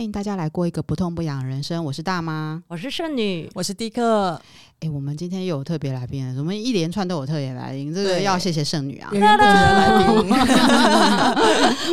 [0.00, 1.84] 欢迎大家来过一个不痛不痒的人生。
[1.84, 4.40] 我是大妈，我是剩女，我是迪克。
[4.80, 9.10] 哎，我们今天又有特别来宾了，我们一连串都有特别来宾，这个要谢谢剩女啊！
[9.12, 10.16] 源源不绝的来宾，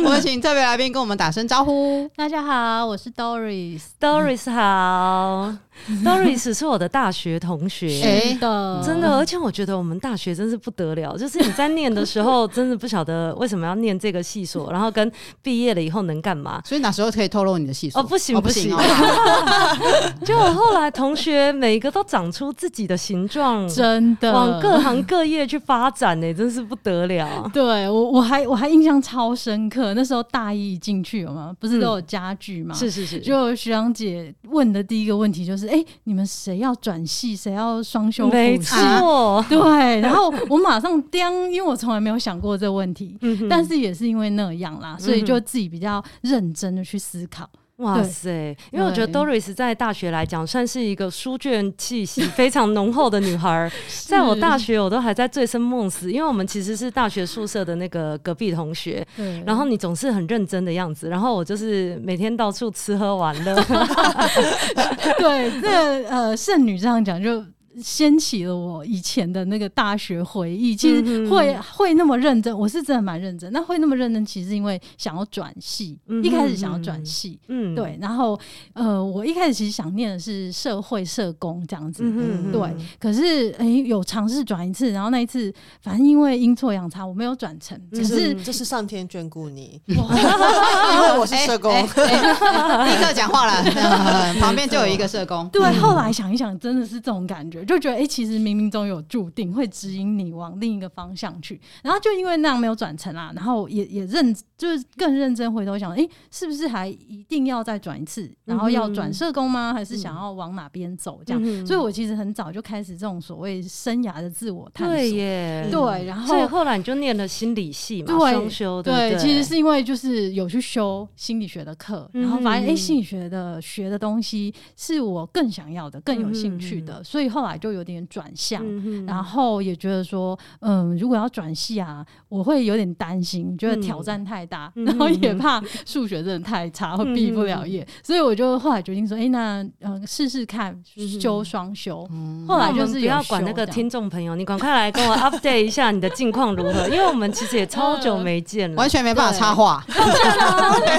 [0.06, 2.08] 我们请特别来宾跟我们打声招呼。
[2.16, 5.54] 大家好，我是 Doris，Doris 好
[6.02, 15.12] ，Doris 是我的大学同学，真的真的，而且我觉得我们大学真是不得了，就是你在念的时候， 真的不晓得为什么要念这个系所，然后跟
[15.42, 16.62] 毕业了以后能干嘛？
[16.64, 17.97] 所以哪时候可以透露你的系所？
[17.98, 18.74] 哦，不行不行，
[20.24, 22.88] 就我后来同学每一个都长出自己。
[22.88, 27.50] 的形状真的往各行各业去发展呢、欸，真是不得了。
[27.52, 31.54] 对我我还我还印象超深刻，那时候大一进去有吗？
[31.60, 32.74] 不是都有家具吗？
[32.74, 33.20] 嗯、是是是。
[33.20, 37.36] 就学长姐问的第一个问题就是：哎、欸，你们谁要转系？
[37.36, 38.28] 谁要双修？
[38.28, 40.00] 没错， 对。
[40.00, 43.18] 然后我马上 叮，因为我从来没有想过这个问题，
[43.50, 47.46] 但是也是因为那样啦，所以就自己比较认真的去思考。
[47.78, 48.56] 哇塞！
[48.72, 53.70] 因为我觉得 Doris 在大学来讲算是一个书卷气息 非常浓厚的女孩。
[54.04, 59.06] 在我大学，我都还在醉生梦死，因为我们其实是大学宿舍的那个隔壁同学。
[59.16, 59.42] 对。
[59.46, 63.54] 然后你总是很认真的样子，然后我就是每天到处吃喝玩乐。
[65.18, 67.44] 对，这个呃，剩女这样讲就。
[67.82, 73.52] 掀起了我以前的那个大学回忆，其实会、嗯、会那么认真，我是真的蛮认真。
[73.52, 77.98] 那会那么认真，其实是因为想要转系，嗯、一开始想要转系，嗯，对。
[78.00, 78.38] 然后
[78.72, 82.74] 呃，我一开始其实想念的是社会社工这样子，嗯、对。
[82.98, 87.78] 可是哎、欸，有尝试转一次，然后那一次反正因为阴错阳差，我没有转成。
[87.92, 95.48] 只是这是上天眷顾你， 因为我是社工， 立刻讲话了，旁边就有一个社工。
[95.48, 97.64] 对，后来想一想，真的是这种感觉。
[97.68, 108.32] 就觉得哎、欸，其实冥冥中有注定会指引你往另一个方向去，然后就因为那样没有转成啊，然后也也认就是更认真回头想，哎、欸，是不是还一定要再转一次？
[108.46, 109.74] 然后要转社工吗？
[109.74, 111.20] 还是想要往哪边走？
[111.26, 114.96] 这样、嗯，所以我其实很早就开始这种所谓生涯的自我探索。
[114.96, 127.57] 对耶，对，然后所以后来你就念了心理系嘛，双修对，其实是因为就是有去修心理学的课，然后发现哎、欸，心理学的学的东西是我更想要的、更有兴趣的，所以后来。
[127.58, 140.76] 就有点转向、嗯，然后也觉得说，嗯，如果要转系啊，我会有点担心，觉得挑战太大，嗯、然后也怕数学真的太差，会毕不了业、嗯，所以我就后来决定说，哎、欸，那嗯，试试看
[141.20, 142.46] 修双修、嗯。
[142.46, 149.84] 后来就是不要管那个听众朋友，你赶快来跟我 update 一下你的近况如何， 因为我们其实也超久没见了，完全没办法插话。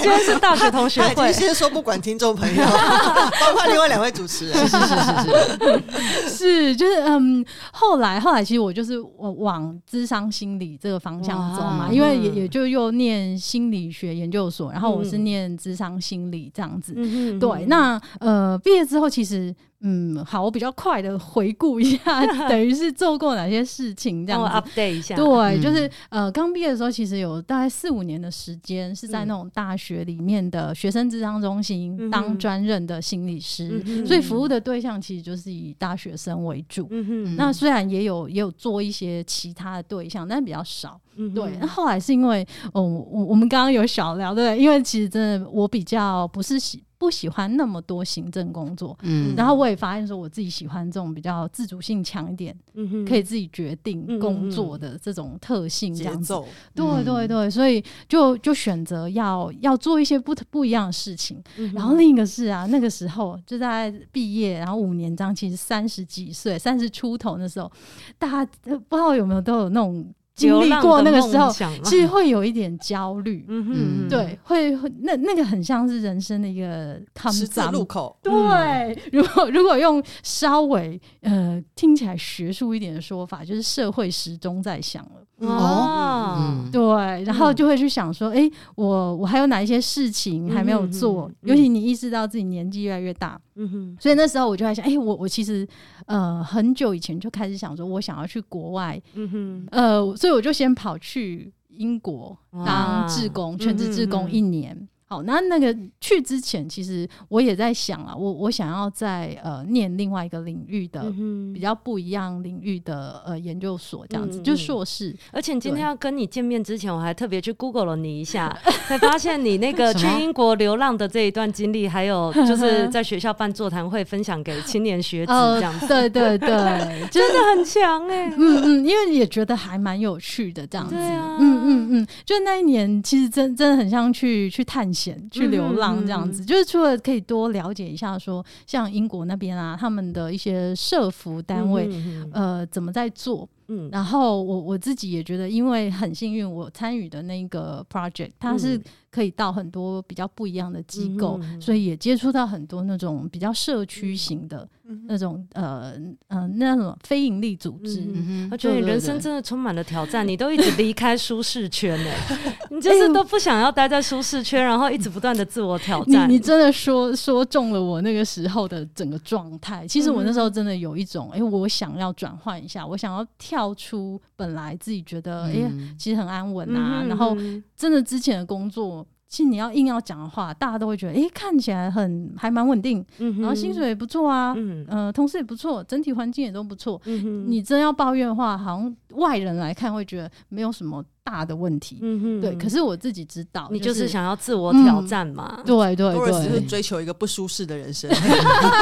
[0.01, 2.63] 今天是大学同学会，先说不管听众朋友，
[3.39, 6.75] 包括另外两位主持人，是是是是是。
[6.75, 16.93] 就是嗯，后来后来，其实我就是往往咨商心理这个方向走嘛，因为也也就又念心理学研究所，然后我是念智商心理这样子。
[16.95, 19.53] 嗯、对，那呃，毕业之后其实。
[19.81, 25.15] 嗯，好，我比较快的回顾一下， 等于是做过哪些事情，这样子 update 一下。
[25.15, 36.87] 对，嗯、就是呃，刚毕业的时候，其实有大概四五年的时间是在那种大学里面的学生智商中心当专任的心理师，嗯，所以服务的对象其实就是以大学生为主。
[36.89, 40.99] 嗯，那虽然也有也有做一些其他的对象，但比较少。
[41.15, 46.83] 嗯、对，那后来是因为，哦，我我们刚刚有小聊，对，因为其实真的我比较不是喜。
[46.99, 56.43] 不喜欢那么多行政工作，嗯，然后我也发现说我自己喜欢这种比较自主性强一点，嗯，可以自己决定工作的这种特性，这样子，嗯，
[56.75, 61.71] 对对对，所以就就选择要要做一些不不一样的事情，嗯。
[61.73, 67.71] 然后另一个是啊，那个时候就在毕业，然后五年这样，其实三十几岁，三十出头的时候，
[68.17, 68.51] 大家
[68.89, 70.05] 不知道有没有都有那种。
[70.39, 71.51] 经历过那个时候，
[71.83, 76.99] 其实会有一点焦虑，嗯嗯，对，会会那那个很像是人生的一个
[77.31, 78.31] 十字路口，对。
[78.33, 85.18] 嗯、如果如果用稍微呃听起来学术一点的说法，就是社会时钟在响了。
[85.39, 91.29] 哦、嗯，对，然后就会去想说，哎、嗯欸，我我还有哪一些事情还没有做？
[91.41, 95.67] 嗯、尤其你意识到自己年纪越来越大，嗯哼，所以那时候我就在想，哎、欸，我我其实
[96.05, 104.75] 呃很久以前就开始想说，我想要去国外，嗯哼，呃，所以我就先跑去英国当志工，全职志工一年。
[104.75, 115.15] 嗯好，那那个去之前，其实我也在想啊，我我想要在呃念另外一个领域的、嗯、比较不一样领域的呃研究所这样子，嗯、就硕士。
[115.31, 118.55] 而且今天要跟你见面之前，我还特别去 Google 了你一下，
[118.87, 125.87] 才发现你那个去英国流浪的这一段经历，还有就是 在学校办座谈会分享给青年学子这样子。
[125.87, 126.47] 对对对，
[127.09, 128.35] 真的很强哎、欸。
[128.37, 130.93] 嗯嗯，因为也觉得还蛮有趣的这样子。
[130.95, 134.98] 嗯嗯嗯，就那一年其实真真的很像去去探险。
[134.99, 136.43] 险去流浪这样子。
[136.43, 143.47] 嗯、就是除了可以多了解一下说，像英国那边啊，他们的一些社服单位，嗯、呃，怎么在做。
[143.69, 148.79] 嗯，然后我我自己也觉得，因为很幸运，我参与的那个 project，它是
[149.09, 154.67] 可以到很多比较不一样的机构，嗯、所以也接触到很多那种比较社区型的。
[155.07, 155.93] 那种呃
[156.29, 158.07] 呃那种非营利组织，
[158.49, 162.09] 我觉得你人生真的充满了挑战，你都一直离开舒适圈呢，
[162.71, 166.27] 你就是都不想要待在舒适圈，然后一直不断的自我挑战。
[166.27, 169.87] 你你真的说说中了我那个时候的整个状态。
[169.87, 177.35] 其实我那时候真的有一种，哎，我想要转换一下，我想要跳出本来自己觉得哎其实很安稳啊，然后
[177.75, 179.05] 真的之前的工作。
[179.27, 186.99] 其实你要硬要讲的话，大家都会觉得，哎、欸，看起来很还蛮稳定，嗯、然后薪水也不错啊，嗯、呃，同事也不错，整体环境也都不错。
[187.05, 191.05] 嗯、你真要抱怨的话，好像外人来看会觉得没有什么。
[191.29, 192.55] 大的问题，嗯哼，对。
[192.55, 195.59] 可是我自己知道，你就是想要自我挑战嘛？
[195.63, 198.09] 对对对，只是追求一个不舒适的人生，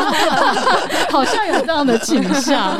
[1.12, 2.80] 好像有这样的倾向。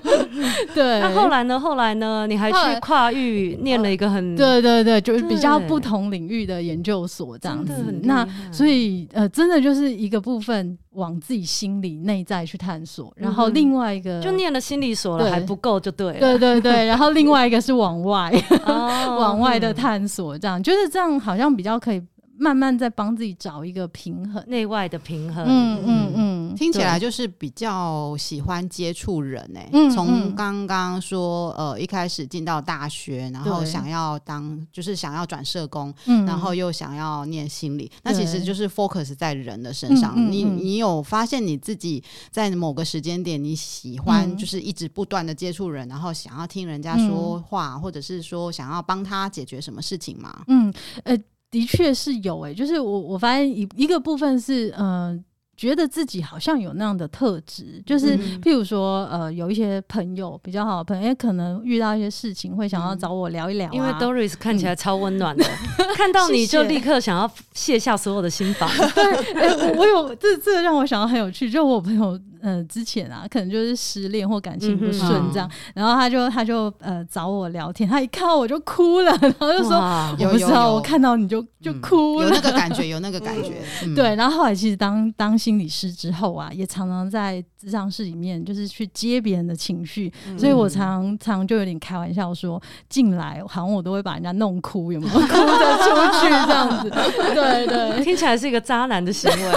[0.74, 1.60] 对，那后来呢？
[1.60, 2.26] 后来呢？
[2.26, 4.34] 你还去跨域念了一个很……
[4.34, 7.72] 对对对，就是比较不同领域的研究所这样子。
[8.04, 10.78] 那所以呃，真的就是一个部分。
[10.94, 18.30] 往自己心里内在去探索，然后另外一个就念了心理所了还不够就对了，对对对，然后另外一个是往外，
[19.06, 22.02] 往外的探索，这样就是这样，好像比较可以。
[22.36, 25.44] 慢慢在帮自己找一个平衡，内外的平衡。
[25.46, 29.90] 嗯嗯嗯，听起来就是比较喜欢接触人哎、欸。
[29.90, 40.14] 从刚刚说呃一开始进到大学，然后想要当就是想要转社工，然后又想要念心理，那其实就是 focus 在人的身上。
[40.30, 50.44] 你你有发现你自己在某个时间点你喜欢就是一直不断的接触人，然后想要听人家说话，或者是说想要帮他解决什么事情吗？
[50.48, 50.72] 嗯，
[51.04, 51.16] 呃。
[51.50, 55.24] 的确是有诶、欸，就是我我发现一一个部分是，嗯、呃，
[55.56, 65.44] 觉得自己好像有那样的特质，就是譬如说，呃，有一些朋友比较好的朋友，也可能遇到一些事情会想要找我聊一聊、啊，因为 Doris 看起来超温暖的，
[65.78, 68.68] 嗯、 看到你就立刻想要卸下所有的心防。
[68.94, 69.04] 对，
[69.34, 72.18] 欸、我有这这让我想到很有趣，就我朋友。
[72.44, 79.80] 呃，之前啊，可能就是失恋或感情不顺这样，然后他就他就呃找我聊天，他一看到我就哭了，然后就说
[80.20, 83.62] ：“有时候我看到你就就哭了。”有那个感觉， 有那个感觉。
[83.96, 92.60] 对，然后后来其实当当心理师之后啊，也常常在智商室里面就是去接别人的情绪，所以我常常就有点开玩笑说，
[92.90, 96.90] 进来好像我都会把人家弄哭，有没有 哭着出去这样子？
[97.34, 99.52] 对对，听起来是一个渣男的行为，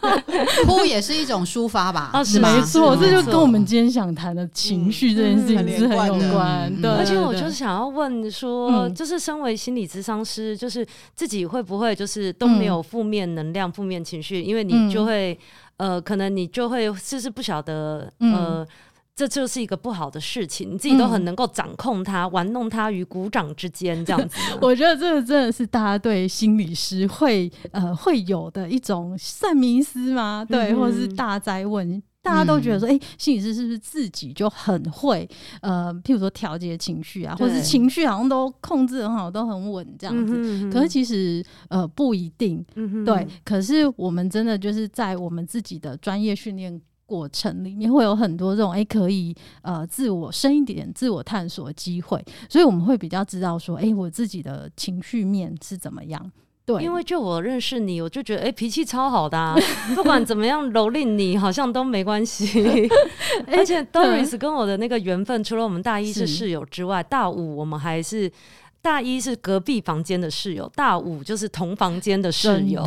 [0.64, 1.41] 哭也是一种。
[1.44, 6.72] 抒发吧，啊，是没错，这就跟我们今天想谈的情绪这件事情是很有关。
[6.80, 14.42] 对，而且我就是想要问说，就是身为心理咨商师，就是自己会不会就是都没有负面能量、负面情绪？
[14.42, 15.38] 因为你就会
[15.76, 18.66] 呃，可能你就会就是不晓得呃，
[19.14, 24.38] 这就是一个不好的事情，你自己都很能够掌控它，玩弄它于股掌之间，这样子。
[24.60, 30.44] 我觉得这个真的是大家对心理师会呃会有的一种算迷思吗？
[30.48, 35.28] 对，或者是大灾问，大家都觉得说，哎、欸，心理师是不是自己就很会
[35.60, 40.70] 呃，譬如说调节情绪啊，或者是情绪好像都控制很好，都很稳这样子。
[40.70, 42.64] 可是其实呃不一定，
[43.04, 43.28] 对。
[43.44, 46.80] 可是我们真的就是在我们自己的专业训练。
[47.12, 56.32] 过程里面会有很多这种哎、欸，可以呃自我深一点自我探索的机会，所以我们会比较知道说，哎、欸，我自己的情绪面是怎么样。
[56.64, 59.54] 对，因为就我认识你，我就觉得哎、欸，脾气超好的、啊，
[59.94, 62.88] 不管怎么样蹂躏你，好像都没关系。
[63.48, 68.32] 而且 Doris 跟我的那个缘分，除了我们大一是室友之外，大五我们还是。
[68.82, 72.82] 大一是隔壁房间的室友，大五就是同房间的室友。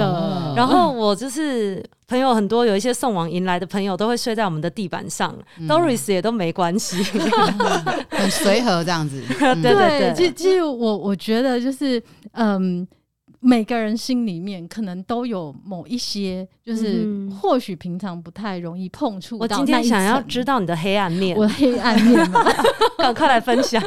[0.56, 5.34] 然后我就是朋友很多，有一些送往迎来的朋友都会睡在我们的地板上。
[5.58, 7.02] 嗯、Doris 也都没关系，
[8.12, 9.24] 很随和这样子。
[9.40, 12.86] 对对对，其其实我我觉得就是嗯。
[13.48, 19.44] 每个人心里面可能都有某一些，就是或许平常不太容易碰触到。
[19.44, 22.44] 我今天想要知道你的黑暗面，我的黑暗面嘛，
[22.98, 23.80] 赶快来分享。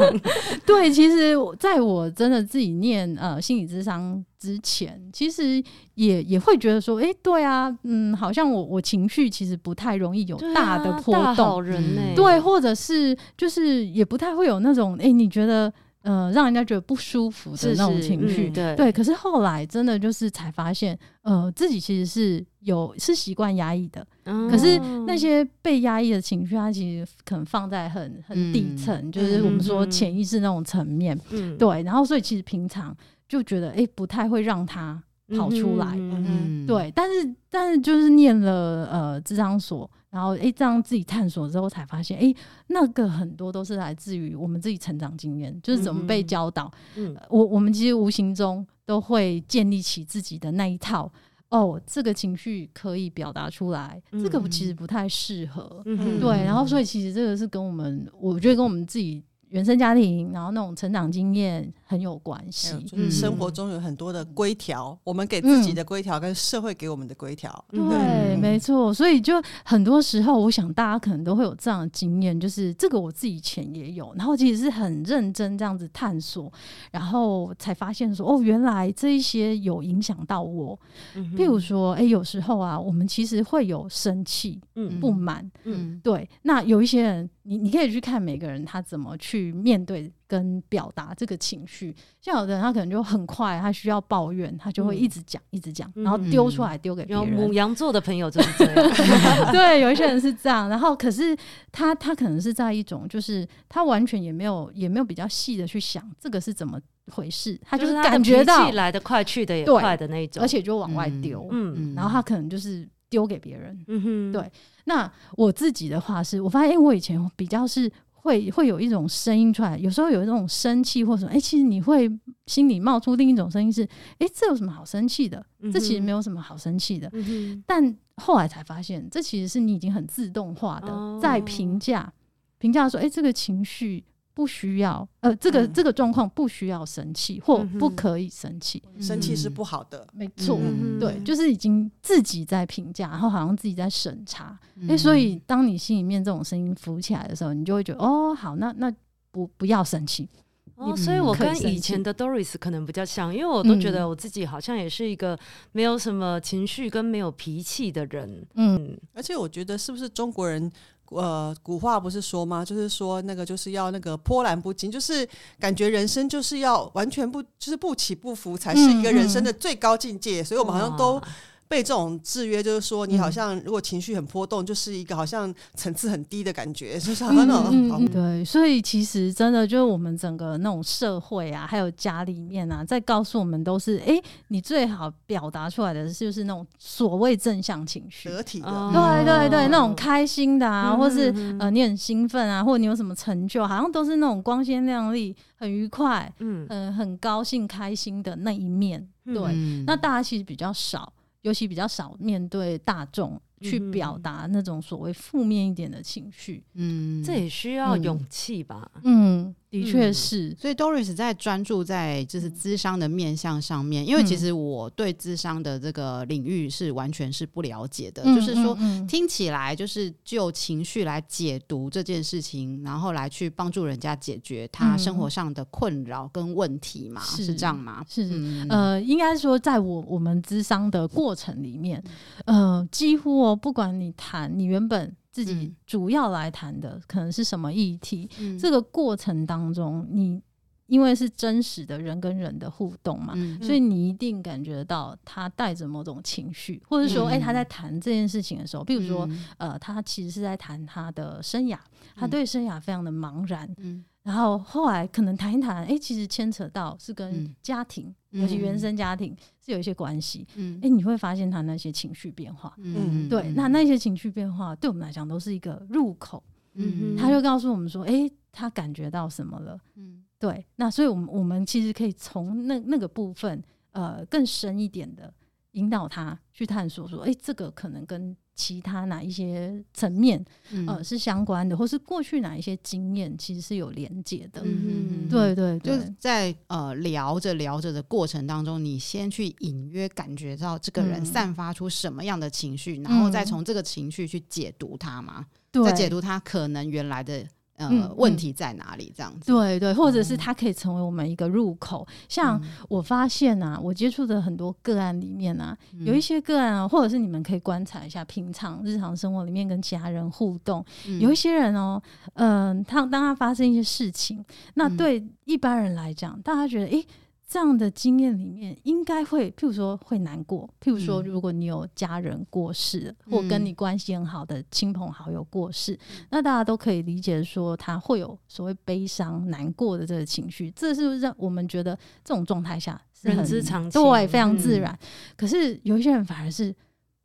[0.64, 5.60] 对，其实在我真的自己念呃心理智商之前，其实
[5.94, 15.72] 也也会觉得说，哎、欸，对啊，嗯，好像我我情绪其实不太容易有大的波动，人欸、对，或者是就是也不太会有那种，哎、欸，你觉得？
[16.08, 18.90] 呃，让人家觉得不舒服的那种情绪，对对。
[18.90, 24.06] 可是后来真的就是才发现，呃，自己其实是有是习惯压抑的。
[24.24, 31.18] 嗯、可是那些被压抑的情绪，它其实可能放在很很底层，嗯、就是我们说潜意识那种层面。
[31.30, 31.82] 嗯、对。
[31.82, 32.96] 然后所以其实平常
[33.28, 34.98] 就觉得，哎、欸，不太会让它
[35.36, 35.88] 跑出来。
[35.94, 42.34] 嗯嗯，对，但是但是就是念了呃智商所，然后诶这样自己探索之后才发现，诶
[42.68, 46.72] 那个很多都是来自于我们自己成长经验，就是怎么被教导。
[46.96, 51.10] 嗯，我我们其实无形中都会建立起自己的那一套。
[51.50, 55.82] 哦，这个情绪可以表达出来，嗯、这个其实不太适合。
[55.86, 59.22] 嗯、对，然后所以其实这个是跟我们，我觉得跟我们自己。
[59.50, 62.78] 原生家庭，然后那种成长经验很有关系。
[62.84, 67.64] 就是生活中有很多的规条，嗯、我们给自己的规条跟社会给我们的规条。
[67.72, 67.98] 嗯、对，
[68.36, 68.92] 嗯、没错。
[68.92, 76.52] 所以就很多时候，我想大家可能都会有这样的经验，就是这个我自己以前也有，然后其实是很认真这样子探索，
[76.90, 80.78] 然后才发现说，哦，原来这一些有影响到我。
[81.14, 86.28] 嗯、譬如说，哎，有时候啊，我们其实会有生气、嗯、不满，嗯，对。
[86.42, 87.30] 那有一些人。
[87.48, 97.28] 你你可以去看每个人他怎么去面对跟表达这个情绪，像有的人他可能就很快，他需要抱怨，他就会一直讲、嗯、一直讲，然后丢出来丢给别人。
[97.28, 98.90] 母羊座的朋友就是这样，
[99.52, 101.36] 对，有一些人是这样，然后可是
[101.72, 106.80] 他他可能是在一种就是他完全也没有也没有比较细的去想这个是怎么
[107.12, 112.88] 回事，他就是感觉到来的快去的也快的那一种，而且就往外丢，嗯，然后他可能就是。
[113.10, 114.52] 丢给别人，嗯哼，对。
[114.84, 122.10] 那我自己的话是，我发现，欸，我以前比较是会会有一种声音出来，有时候有一种生气或什么，哎，其实你会
[122.46, 123.82] 心里冒出另一种声音是，
[124.18, 125.44] 哎，这有什么好生气的？
[125.72, 127.08] 这其实没有什么好生气的。
[127.12, 127.62] 嗯。
[127.66, 132.12] 但后来才发现，这其实是你已经很自动化的在评价，
[132.58, 134.04] 评价说，哎，这个情绪。
[134.38, 148.94] 不需要，呃，这个、嗯、这个状况不需要生气，或不可以生气，嗯、生气是不好的，没错，嗯、对，就是已经自己在评价，然后好像自己在审查，哎、嗯，所以当你心里面这种声音浮起来的时候，你就会觉得，哦，好，那那
[149.32, 150.28] 不不要生气。
[150.76, 155.36] 哦，所以我跟以前的 Doris 可能比较像，因为我都觉得我自己好像也是一个
[155.72, 160.70] 没有什么情绪跟没有脾气的人，嗯，而且我觉得是不是中国人？
[161.10, 162.64] 呃，古话不是说吗？
[162.64, 170.40] 就是说那个就是要那个波澜不惊，就是感觉人生就是要完全不就是不起不伏，才是一个人生的最高境界。
[170.40, 171.20] 嗯嗯、所以我们好像都。
[171.68, 178.06] 被这种制约，就是说，你好像如果情绪很波动，就是一个好像层次很低的感觉， 就是那种。
[178.06, 199.06] 对，所以其实真的就是我们整个那种社会啊，还有家里面啊，在告诉我们都是，哎，你最好表达出来的就是那种所谓正向情绪，得体的，对对对，那种开心的啊，或是呃你很兴奋啊，或者你有什么成就，好像都是那种光鲜亮丽、很愉快、嗯很高兴、开心的那一面。
[199.26, 199.54] 对，
[199.86, 201.12] 那大家其实比较少。
[201.42, 209.54] 尤其比较少面对大众去表达那种所谓负面一点的情绪，嗯，这也需要勇气吧，嗯。
[209.70, 228.02] 的确是，嗯、所以 Doris 在专注在就是咨商的面向上面，因为其实我对咨商的这个领域是完全是不了解的，嗯、就是说听起来就是就情绪来解读这件事情，然后来去帮助人家解决他生活上的困扰跟问题嘛，是，是这样吗？
[228.08, 232.02] 是，嗯、呃，应该说在我我们咨商的过程里面，
[232.46, 235.14] 呃，几乎哦，不管你谈你原本。
[235.44, 238.28] 自己主要来谈的可能是什么议题？
[238.40, 240.42] 嗯、这个过程当中，你
[240.86, 247.40] 因为是真实的人跟人的互动嘛，嗯、所以你一定感觉到他带着某种情绪，或者说，哎、嗯。
[247.40, 251.78] 欸，他在谈这件事情的时候，比如说，嗯、呃，他其实是在谈他的生涯，
[252.16, 253.72] 他对生涯非常的茫然。
[253.76, 260.46] 嗯然后后来可能谈一谈，哎，其实牵扯到是跟家庭，嗯、尤其原生家庭是有一些关系。
[260.56, 262.74] 嗯，哎，你会发现他那些情绪变化。
[262.76, 266.44] 嗯，对，那那些情绪变化对我们来讲都是一个入口。
[266.74, 269.80] 嗯，他就告诉我们说，哎，他感觉到什么了？
[269.94, 275.32] 嗯，对，那所以我们我们其实可以从那那个部分，呃，更深一点的
[275.70, 278.36] 引导他去探索，说，哎，这个可能跟。
[278.58, 284.60] 其他哪一些层面，嗯、呃，是相关的，或是过去哪一些经验，其实是有连接的。
[284.64, 295.84] 嗯，对对对，就是在呃聊着聊着的过程当中，你先去隐约感觉到这个人散发出什么样的情绪，嗯、然后再从这个情绪去解读他嘛，对。
[295.84, 297.46] 再解读他可能原来的。
[297.78, 299.12] 呃，嗯、问题在哪里？
[299.16, 302.04] 这样子，对对，或者是它可以成为我们一个入口。
[302.10, 312.02] 嗯、像我发现啊，我接触的很多个案里面啊，嗯、有一些个案啊，或者是你们可以观察一下，平常日常生活里面跟其他人互动，嗯、有一些人哦，
[312.34, 314.44] 嗯、呃，他当他发生一些事情，
[314.74, 317.06] 那对一般人来讲，大家觉得，诶。
[317.50, 334.92] 这样的经验里面，应该会，譬如说会难过，譬如说如果你有家人过世，嗯、或跟你关系很好的亲朋好友过世，嗯、那大家都可以理解说他会有所谓悲伤、难过的这个情绪，这是让我们觉得这种状态下是人之常情，对，非常自然。
[334.92, 336.74] 嗯、可是有一些人反而是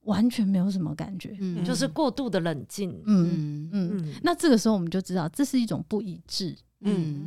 [0.03, 3.69] 完全没有什么感觉，嗯、就是过度的冷静，嗯嗯。
[3.73, 3.89] 嗯。
[3.97, 4.13] 嗯。
[4.23, 7.25] 那这个时候我们就知道这是一种不一致，嗯，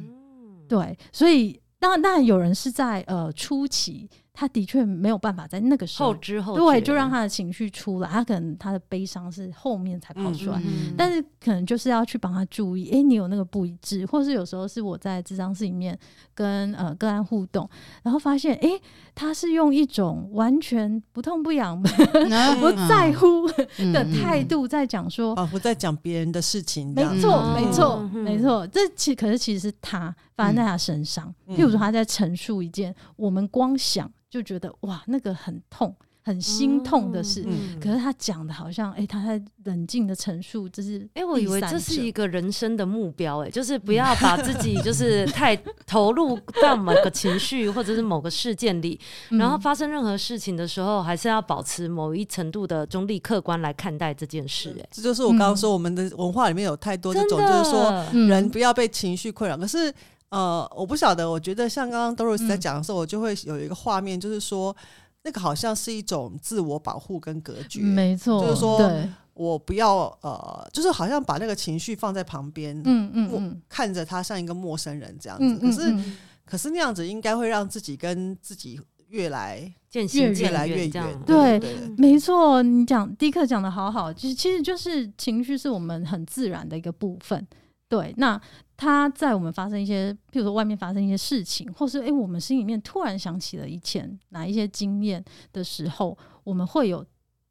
[0.67, 1.61] 对，所以。
[1.78, 4.09] 当然，当然有人是在呃初期。
[4.38, 8.09] 他的确没有办法在那个时候后知后觉，对，就让他的情绪出来。
[8.11, 12.90] 他可能他的悲伤是后面才跑出来，嗯嗯、但是可能就是要去帮他注意。
[12.90, 15.99] 哎、欸，你有那个不一致，或是有时候是我在智商室里面
[16.35, 17.66] 跟呃个案互动，
[18.02, 18.83] 然后发现，哎、欸，
[19.14, 21.80] 他是用一种完全不痛不痒、
[22.12, 23.49] 嗯、不在乎
[23.90, 26.92] 的态度在讲说，仿佛在讲别人的事情。
[26.92, 28.66] 没错，没错，没错。
[28.66, 31.35] 这其可是其实是他发生在他身上。
[31.47, 34.09] 嗯、譬如说他在陈述一件，我们光想。
[34.28, 37.45] 就觉得哇，那个很痛、很心痛的事。
[37.47, 49.00] 嗯、可是他讲的好像，哎、欸，他在冷静的陈述，就是哎、欸，我以为这是一个人生的目标、欸，哎，就是不要把自己就 是太投入到某个情绪或者是某个事件里，
[49.31, 54.81] 嗯、然后发生任何事情的时候，还是要保持某一程度的中立、客观来看待这件事、欸。
[54.81, 59.57] 哎，这就是我刚刚说，我们的文化里面有太多这种，就是说人不要被情绪困扰。
[59.57, 59.95] 可是。
[60.30, 64.76] 呃，我不晓得，我觉得像刚刚 Doris 在讲的时候，嗯、我就会有一个画面，就是说
[65.23, 75.45] 那个好像是一种自我保护跟隔绝，没错，就是说对我不要呃，就是好像把那个情绪放在旁边，嗯嗯嗯，看着他像一个陌生人这样子。
[75.45, 76.14] 嗯嗯嗯，可是
[76.45, 81.23] 可是那样子应该会让自己跟自己越来渐行越来越远。
[81.25, 81.61] 对，
[81.97, 87.47] 没错，你讲迪克讲的好好，其实其实就是情绪是我们很自然的一个部分。
[87.88, 88.40] 对，那。
[88.76, 97.04] 他在我们发生一些，譬如说外面发生一些事情，或是诶、欸，我们心里面突然想起了以前哪一些经验的时候，我们会有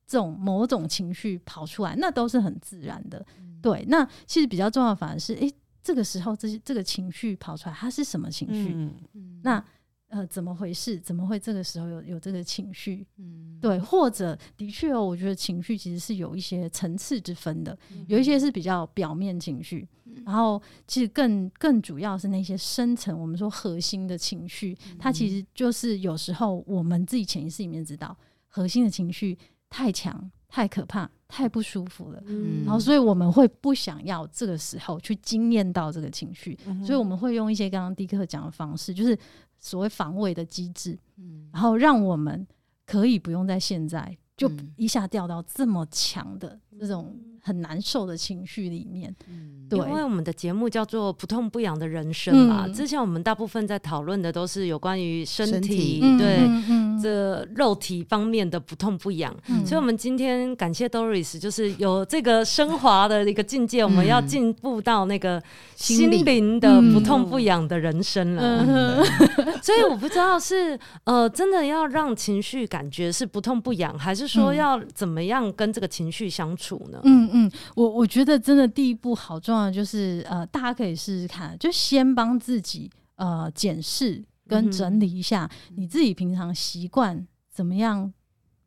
[0.05, 3.25] 这种某种情绪跑出来，那都是很自然的。
[3.39, 8.75] 嗯、对，那其实比较重要的反而是，诶、欸，这个时候这些这个情绪跑出来，它是什么情绪？
[9.43, 9.63] 那。
[10.15, 10.97] 呃，怎么回事？
[10.97, 13.05] 怎么会这个时候有有这个情绪？
[13.17, 29.37] 嗯，对，或者的确哦，我觉得情绪其实是有一些层次之分的，嗯、有一些是比较表面情绪，嗯、然后其实更更主要是那些深层，我们说核心的情绪，嗯、它其实就是有时候我们自己潜意识里面知道，核心的情绪
[29.69, 39.19] 太强、太可怕、太不舒服了，嗯，然后所以我们会不想要这个时候去惊艳到这个情绪，嗯、所以我们会用一些刚刚迪克讲的方式，就是。
[39.65, 42.45] 所谓防卫的机制，嗯，然后让我们
[42.85, 56.47] 可以不用在现在就一下掉到这么强的这种很难受的情绪里面，嗯，对，因为我们的节目叫做不痛不痒的人生嘛，嗯、之前我们大部分在讨论的都是有关于身体，身体对。
[57.05, 65.39] 这肉体方面的不痛不痒，嗯、所以，我们今天感谢 Doris，就是有这个升华的一个境界，嗯、我们要进步到那个
[65.75, 68.41] 心灵的不痛不痒的人生了。
[68.41, 69.05] 嗯、
[69.61, 76.99] 所以，我不知道是呃，真的要让情绪感觉是不痛不痒，还是说要怎么样跟这个情绪相处呢？
[77.03, 84.23] 嗯嗯，我我觉得真的第一步好重要，就是呃，大家可以试试看，就先帮自己呃检视。
[84.47, 88.11] 跟整理一下你自己平常习惯怎么样，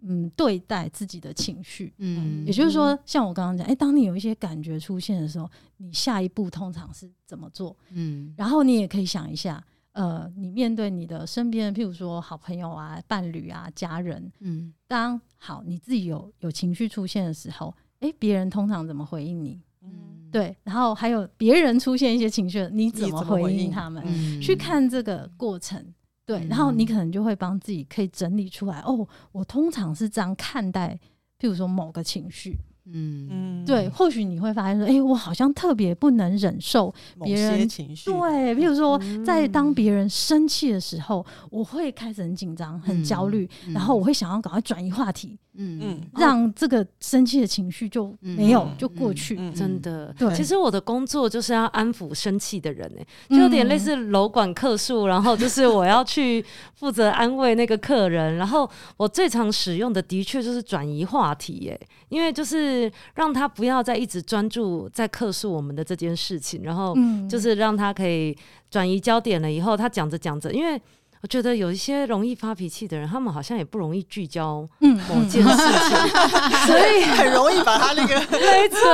[0.01, 7.77] 嗯，对待自己的情绪，嗯，也就是说，像我刚刚讲，哎，当你有一些感觉出现的时候，你下一步通常是怎么做？
[7.91, 9.63] 嗯，然后你也可以想一下，
[9.93, 19.61] 呃，你面对你的身边，譬如说好朋友啊、伴侣啊、家人，嗯，当好你自己有有情绪出现的时候，哎，别人通常怎么回应你？
[19.83, 19.91] 嗯，
[20.31, 24.03] 对，然后还有别人出现一些情绪，你怎么回应他们？
[24.07, 25.83] 嗯、去看这个过程，
[26.27, 28.81] 对，然后你可能就会帮自己可以整理出来。
[28.81, 30.99] 哦，我通常是这样看待，
[31.39, 32.57] 譬如说某个情绪。
[32.93, 33.29] 嗯。
[33.31, 38.11] 嗯，对，或许你会发现说，哎、欸，我好像特别不能忍受别人情绪。
[38.11, 45.81] 对，比如说在当别人生气的时候，嗯、我会开始很紧张、很焦虑，嗯、然后我会想要赶快转移话题，嗯。
[45.83, 49.37] 嗯，让这个生气的情绪就没有、嗯、就过去。
[49.37, 49.51] 嗯。
[49.51, 56.43] 嗯、真的，对，其实我的工作就是要安抚生气的人，哎，就有点类似楼管客诉，然后就是我要去
[56.75, 62.78] 负责安慰那个客人，然后我最常使用的的确就是转移话题，哎，因为就是。
[62.79, 66.95] 是让他不要再一直专注在客诉我们的这件事情，然后
[67.29, 68.37] 就是让他可以
[68.71, 69.51] 转移焦点了。
[69.51, 70.81] 以后他讲着讲着，因为
[71.21, 78.89] 我觉得有一些容易发脾气的人，他们好像也不容易聚焦某件事情，嗯、 所以 很容易把他那个 没错。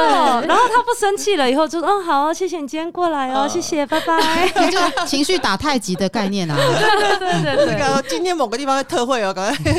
[0.47, 4.49] 然后他不生气了以后就说，嗯，好，谢谢你今天过来哦，谢谢，拜拜。
[4.71, 9.75] 就情绪打太极的概念啊，对对对对，那个今天某个地方会特惠哦，赶快。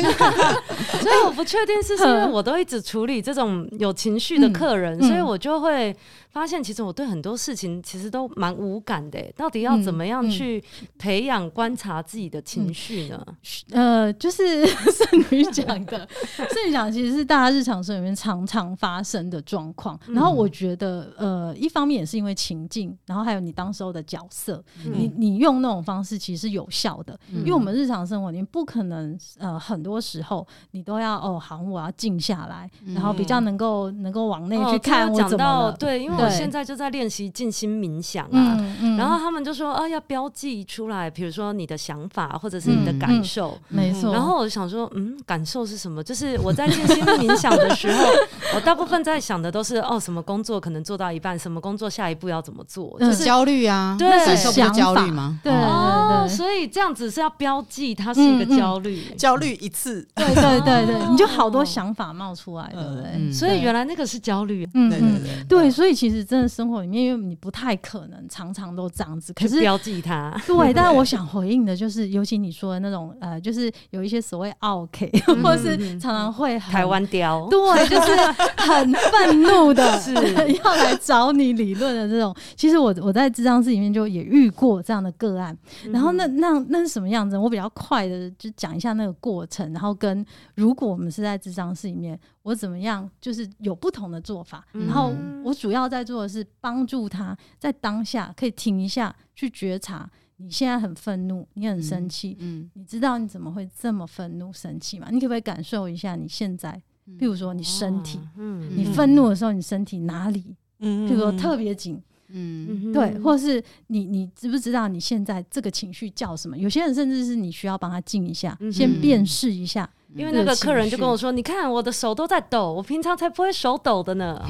[1.00, 5.94] 所以我不确定是因为我都一直处理这种有情绪的客人，所以我就会。
[6.36, 10.62] 发现其实我对很多事情其实都蛮无感的，到底要怎么样去
[10.98, 13.26] 培养观察自己的情绪呢？
[13.26, 13.36] 嗯
[13.70, 19.98] 嗯、呃，就是 圣女讲的，圣女讲其实是大家日常生活里面常常发生的状况。
[20.08, 36.25] 然后我觉得，呃，一方面也是因为情境，然后还有你当时候的角色，嗯、你你用那种方式其实是有效的，嗯、因为我们日常生活里面不可能，呃，很多时候你都要哦，好，我要静下来，然后比较能够能够往内去看我怎么了，哦、对，因为。
[36.26, 44.12] 我现在就在练习静心冥想啊，嗯嗯、然后他们就说啊，要标记出来，比如说你的想法或者是你的感受，没错、嗯。
[44.12, 46.02] 然后我就想说，嗯，感受是什么？
[46.02, 48.04] 就是我在静心冥想的时候，
[48.54, 55.38] 我大部分在想的都是哦，什么工作可能做到一半，什么工作下一步要怎么做，就是焦虑啊，对，感受不是焦虑吗？
[55.42, 63.10] 对，对，对，对，哦，所以这样子是要标记它是一个焦虑，嗯嗯、焦虑一次，对对对对，你就好多想法冒出来，对不对？
[63.14, 70.34] 嗯、所以原来那个是焦虑，嗯嗯，对，所以其实真的生活里面，因为你不太可能常常都这样子，可是标记它。
[70.46, 75.10] 对，但是我想回应的就是，尤其你说的那种，呃，就是有一些所谓 OK，
[75.42, 78.16] 或是常常会台湾雕，对，就是
[78.56, 80.12] 很愤怒的， 是
[80.64, 82.34] 要来找你理论的这种。
[82.54, 85.56] 其实我我在智障室里面就也遇过这样的个案，
[85.90, 87.36] 然后那那那是什么样子？
[87.36, 90.24] 我比较快的就讲一下那个过程，然后跟
[90.54, 94.64] 如果我们是在智障室里面，我怎么样，就是有不同的做法。
[94.72, 95.12] 然后
[95.44, 105.08] 我主要在做的是帮助他在当下可以停一下，去觉察你现在很愤怒，你很生气，嗯，你知道你怎么会这么愤怒、生气吗？
[105.10, 106.80] 你可不可以感受一下你现在，
[107.18, 116.58] 譬如说你身体，嗯，你愤怒的时候，你身体哪里，嗯，譬如说特别紧，嗯，对，或是你你知不知道你现在这个情绪叫什么？
[116.58, 119.88] 有些人甚至是你需要帮他静一下，先辨识一下。
[120.16, 124.42] 因为那个客人就跟我说：“你看我的手都在抖，我平常才不会手抖的呢。”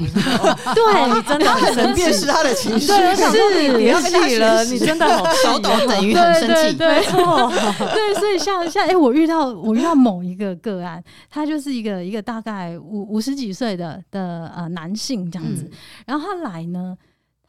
[0.73, 2.87] 对，你真的很生气，辨识他的情绪。
[2.87, 6.77] 对，是别气了，你真的好 手抖等于很生气。
[6.77, 7.51] 对，错。
[7.93, 15.69] 对，所以像像哎，我遇到我遇到某一个个案，他就是一个一个大概五五十几岁的的呃男性这样子，
[16.05, 16.97] 然后他来呢，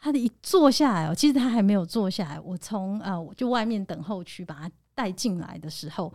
[0.00, 6.12] 他的一坐下来哦，其实他还没有坐下来，我从呃就外面等候区把他带进来的时候。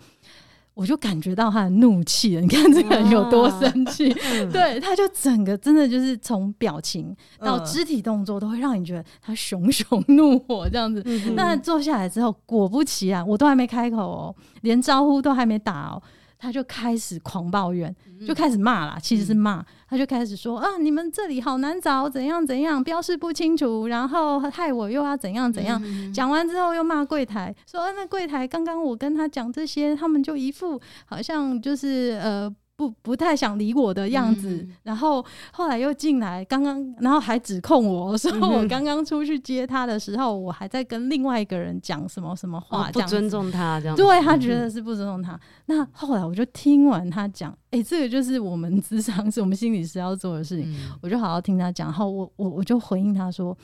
[0.73, 11.01] 我就感觉到他的怒气了，你看这个人有多生气， 嗯、对，他就整个真的就是从表情到肢体动作都会让你觉得他熊熊怒火这样子。
[11.05, 16.01] 嗯、那坐下来之后，果不其然，我都还没开口哦，连招呼都还没打哦。
[16.43, 17.95] 他就开始狂抱怨，
[18.27, 19.65] 就开始骂啦，其实是骂。
[19.88, 25.82] 他就开始说啊，你们这里好难找，怎样怎样，标示不清楚，然后害我又要怎样怎样。
[26.13, 32.53] 讲完之后又骂柜台，说啊，那柜台刚刚我跟他讲这些，他们就一副好像就是呃。
[32.89, 45.33] 不不太想理我的样子，嗯、然后后来又进来，刚刚然后还指控我说我刚刚出去接他的时候，嗯、我还在跟另外一个人讲什么什么话，这样、哦、不尊重他这样，对他觉得是不尊重他。
[45.33, 53.57] 嗯、那后来我就听完他讲，哎、欸，这个就是我们智商是我们心理师要做的事情，嗯、我就好好听他讲，然后我我我就回应他说，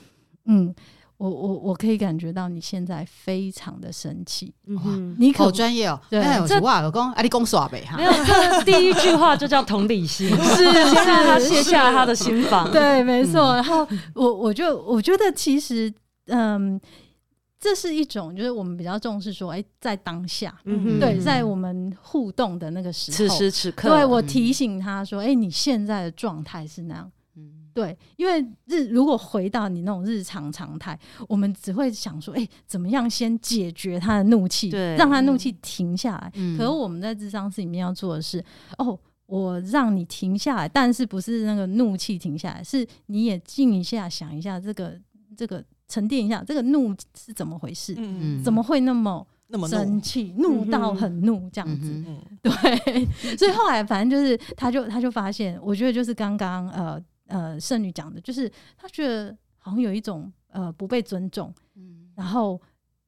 [0.45, 0.73] 嗯。
[1.19, 5.99] 我我我可以感觉到你现在非常的生气，嗯，你好专业哦。
[6.10, 7.97] 对，这哇老公，啊，你公耍呗哈。
[7.97, 12.71] 没有，这第一句话就叫同理心， 是先让他卸下他的心防。
[12.71, 13.53] 对，没错。
[13.53, 15.93] 然后我我就我觉得其实，
[16.27, 16.79] 嗯，
[17.60, 20.55] 这是一种就是我们比较重视说，哎，在当下，
[21.01, 27.12] 对，在我们互动的那个时候，此时此刻，对，我提醒他说，哎，你现在的状态是那样。
[27.80, 36.30] 对，因为日如果回到你那种日常常态，我们只会想说，哎、欸，怎么样先解决他的怒气，对让他怒气停下来。
[36.36, 38.44] 嗯、可是我们在智商室里面要做的是，
[38.78, 45.00] 哦，我让你停下来，但是不是那个怒气停下来，是你也静一下，想一下这个
[45.38, 47.96] 这个沉淀一下，这个怒是怎么回事？
[47.98, 51.89] 嗯、怎么会那么那么生气，怒，到很怒这样子？
[52.06, 53.06] 嗯、对，
[53.38, 57.02] 所以后来反正就是，他就他就发现，我觉得就是刚刚呃。
[57.30, 62.62] 呃，圣女讲的就是，她觉得好像有一种呃不被尊重，嗯，然后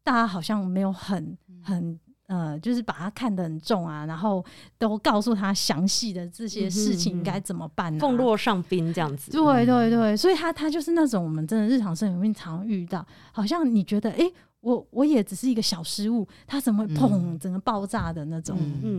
[0.04, 4.44] 大家好像没有很很呃，就是把他看得很重啊，然后
[4.78, 9.32] 都告诉他详细的这些事情该怎么办，奉若上宾这样子。
[9.32, 18.58] 对对对，所以他他就是那种我们真的日常生活里面常遇到，好像你觉得哎、欸，我我也只是一个小失误，他怎么会砰整个爆炸的那种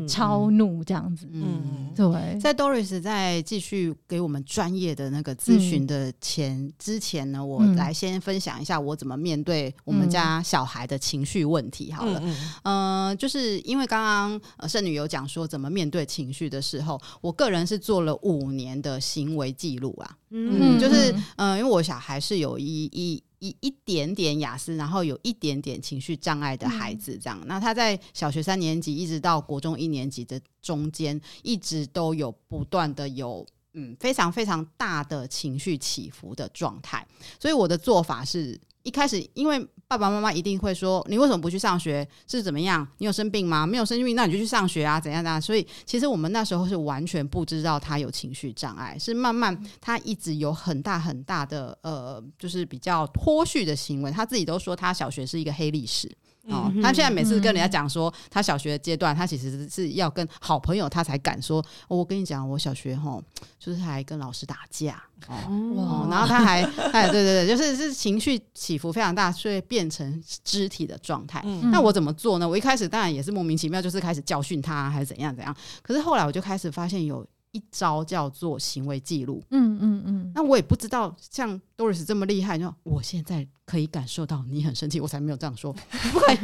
[0.09, 1.29] 超怒这样子？
[1.33, 2.38] 嗯，对。
[2.40, 11.92] 在 Doris 在继续给我们专业的那个咨询的前、嗯、之前呢，我来先分享一下我怎么面对我们家小孩的情绪问题。
[11.92, 23.22] 好了，嗯，嗯、呃，就是因为刚刚圣女有讲说怎么面对情绪的时候，我个人是做了五年的行为记录啊，嗯，就是嗯、呃，因为我小孩是有一一。
[23.43, 27.37] 一一点点雅思，然后有一点点情绪障碍的孩子，这样。
[27.43, 37.05] 嗯、那他在小学三年级一直到国中一年级的中间，一直都有不断的有嗯非常非常大的情绪起伏的状态。
[37.41, 39.66] 所以我的做法是一开始，因为。
[39.88, 42.09] 爸爸妈妈一定会说：“你为什么不去上学？
[42.27, 42.88] 是怎么样？
[42.97, 43.66] 你有生病吗？
[43.66, 44.99] 没有生病，那你就去上学啊？
[44.99, 54.11] 怎样怎样？”所以，其实我们那时候是完全不知道他有情绪障碍，是慢慢他一直有很大很大的呃，就是比较脱序的行为。
[54.11, 56.11] 他自己都说他小学是一个黑历史。
[56.49, 61.65] 哦，他现在每次跟人家讲说，他小学阶段，他其实是要跟好朋友，他才敢说。
[61.89, 63.23] 哦、我跟你讲，我小学吼，
[63.59, 65.37] 就是还跟老师打架哦，
[65.77, 71.41] 哦，然后他还，哎，对对对，就是是情绪起伏非常大，所以变成肢体的状态。
[71.45, 72.49] 嗯、那我怎么做呢？
[72.49, 75.55] 我一开始当然也是莫名其妙，就是开始教训他，还是怎样怎样。
[75.83, 77.25] 可是后来我就开始发现有。
[77.53, 86.35] 一招叫做行为记录，嗯嗯嗯，那我也不知道像 Doris 这么厉害，就我现在可以感受到你很生气，我才没有这样说，不会，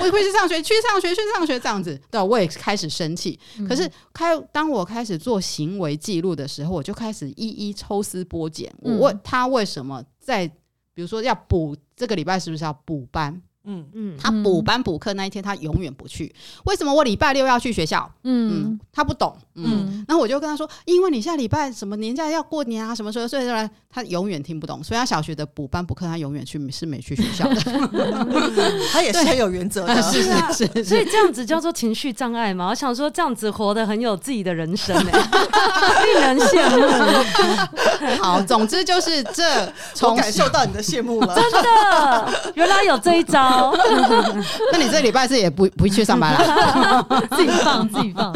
[0.00, 3.38] 我会去上学，去上学，去上学这样子，对，我也开始生气。
[3.58, 10.48] 嗯、可是开当我开始做行为记录的时候，我就开始一一抽丝剥茧，我问他为什么在，
[10.94, 13.42] 比如说要补这个礼拜是不是要补班？
[13.66, 16.32] 嗯嗯，他补班补课那一天，他永远不去。
[16.64, 18.08] 为什么我礼拜六要去学校？
[18.22, 19.36] 嗯嗯，他不懂。
[19.56, 23.26] 嗯，然后我就跟他说，因为你下礼拜什么年假要过年啊，什么时候？
[23.26, 24.84] 所以说他永远听不懂。
[24.84, 27.60] 所以他小学的补班补课，他永远去是没去学校的。
[28.92, 30.84] 他也是很有原则的，是是是。
[30.84, 32.68] 所以这样子叫做情绪障碍嘛？
[32.68, 38.22] 我想说这样子活得很有自己的人生， 令人羡慕。
[38.22, 41.34] 好，总之就是这，从感受到你的羡慕了。
[41.34, 43.55] 真的，原来有这一招。
[44.72, 47.06] 那你这礼拜是也不不去上班了？
[47.36, 48.34] 自己放 自己放。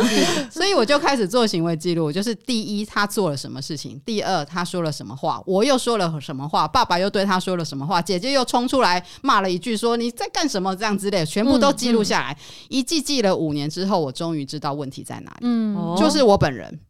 [0.51, 12.33] 所以我就开始做行为记录，就是第一他做了什么事情，第二他说了什么话，我又说了什么话，爸爸又对他说了什么话，姐姐又冲出来骂了一句说你在干什么这样之类，全部都记录下来。
[12.33, 15.39] 嗯嗯、一记记了五年之后，我终于知道问题在哪里。
[15.43, 16.81] 嗯，就是我本人。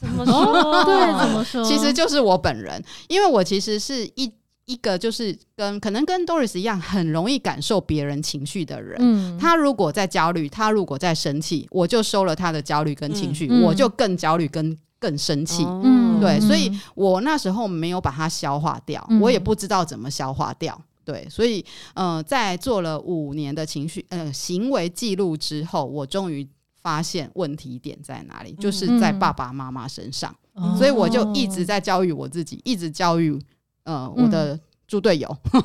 [0.00, 0.84] 怎么说？
[0.84, 1.64] 对，怎么说？
[1.64, 4.32] 其实就是我本人，因为我其实是一。
[4.72, 8.96] 一个就是跟可能跟 Doris 一样，很容易感受别人情绪的人。
[9.00, 15.62] 嗯，他如果在焦虑，他如果在生气，我就收了他的焦虑跟情绪，嗯、我就更焦虑跟更生气。
[15.66, 20.80] 嗯，对，所以我那时候没有把它消化掉，嗯、我也不知道怎么消化掉。
[21.04, 21.62] 对，所以
[21.94, 26.48] 呃，在做了五年的情绪呃行为记录之后，我终于
[26.80, 30.34] 发现问题点在哪里，就是在爸爸妈妈身上。
[30.54, 33.38] 嗯、所以我就一直在教育我自己，一直教育。
[33.84, 35.62] 呃，我的猪队友，嗯、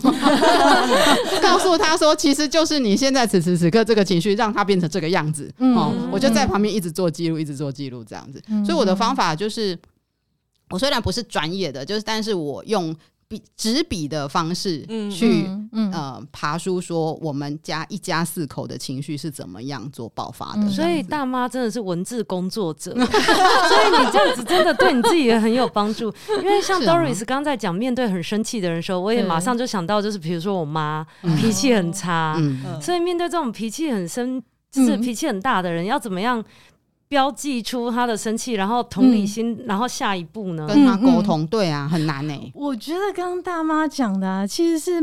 [1.42, 5.52] 告诉他说，其实就是你现在此时此刻这个情绪，让他变成这个样子。
[5.60, 8.42] 嗯、哦，我就在旁边一直做记录，一直做记录，这样子。
[8.50, 9.78] 嗯、所以我的方法就是，
[10.70, 12.96] 我虽然不是专业的，就是，但是我用。
[13.30, 20.70] 笔纸笔的方式去、嗯嗯、呃爬书，说我们家一家四口的情绪是怎么样做爆发的。
[20.70, 23.06] 所以大妈真的是文字工作者， 所以
[24.00, 26.14] 你这样子真的对你自己也很有帮助。
[26.42, 31.06] 因为像 Doris 刚刚在讲面对很生气的人的时候，我也马上就想到，就是比如说我妈
[31.38, 36.42] 脾气很差，嗯、所以面对这种脾气很生，就是脾气很大的人，要怎么样？
[37.08, 40.68] 标记出他的生气，然后同理心，嗯、然后下一步呢？
[40.68, 42.52] 跟他沟通，嗯嗯、对啊，很难呢、欸。
[42.54, 45.02] 我觉得刚刚大妈讲的、啊，其实是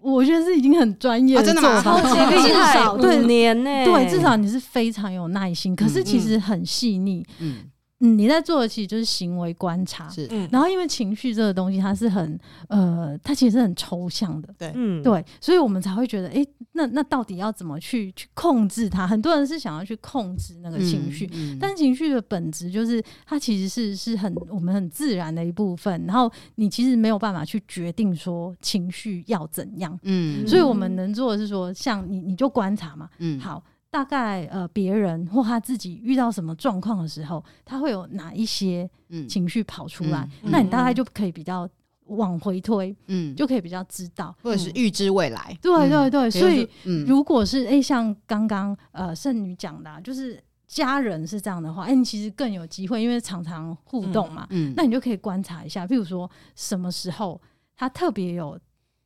[0.00, 7.56] 我觉得是已经很专业的做法，超级厉害， 对年呢、欸，对，至少你是非常有耐心，可是其实很细腻，嗯。
[8.02, 12.38] 嗯嗯，你在做的其实就是行为观察，是，然后因为情绪这个东西，它是很
[12.68, 19.06] 呃，它其实是很抽象的，对，嗯，对，所以我们才会觉得，哎，那那到底要怎么去去控制它？
[19.06, 33.62] 很多人是想要去控制那个情绪，嗯嗯、但情绪的本质就是它其实是是很我们很自然的一部分，然后你其实没有办法去决定说情绪要怎样，嗯，所以我们能做的是说，像你你就观察嘛，嗯，好。
[33.92, 38.88] 大概呃，别人或他自己遇到什么状况的时候，他会有哪一些
[39.28, 40.26] 情绪跑出来？
[40.42, 41.68] 嗯嗯、那你大概就可以比较
[42.06, 45.54] 往回推，嗯，就可以比较知道，或者是预知未来。
[45.60, 46.66] 对对对，所以
[47.06, 57.38] 如果是哎、欸，像刚刚呃圣女讲的、啊，就是家人是这样的话，哎、欸，你其实更有机会，因为常常互动嘛，嗯，嗯那你就可以观察一下，譬如说什么时候
[57.76, 58.58] 他特别有。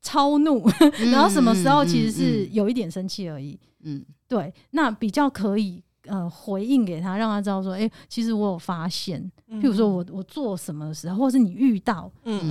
[0.02, 0.64] 超怒，
[1.10, 3.58] 然后什么时候其实是有一点生气而已。
[3.82, 12.10] 嗯，对，那比较可以呃回应给他，让他知道说，哎、欸，其实我有发现，譬如说我我做什么的时候，或是你遇到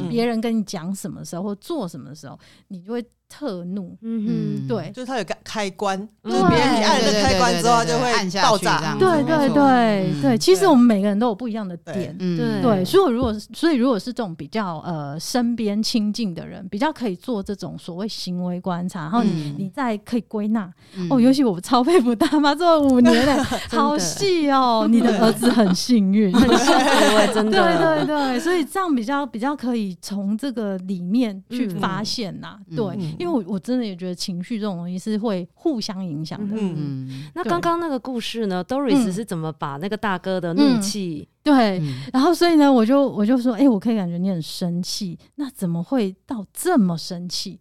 [0.09, 3.05] 别人跟你讲什么的时候，或做什么的时候，你就会。
[3.37, 4.25] 特怒，嗯
[4.63, 8.95] 嗯，对，就是它有个开关，就是别人你按了开关之后，就会爆炸。
[8.97, 12.85] 对对对对，其实我们每个人都有不一样的点，对对。
[12.85, 20.71] 所以如果所以如果是这种比较呃身边亲近的人，比较可以做这种所谓行为观察，然后你你再可以归纳。
[21.09, 23.35] 哦，尤其我超佩服大妈做了五年嘞，
[23.69, 24.87] 好细哦。
[24.89, 27.51] 你的儿子很幸运，很幸运，真的。
[27.51, 32.85] 对对对，所以这样比较比较可以从这个里面去发现呐，对。
[33.19, 36.55] 因为我我真的也觉得情绪这种东西是会互相影响的。
[36.59, 41.27] 嗯，那刚刚那个故事呢，Doris 是怎么把那个大哥的怒气？
[41.43, 47.59] 对，然后所以呢，我就我就说，哎，我可以感觉你很生气，那怎么会到这么生气？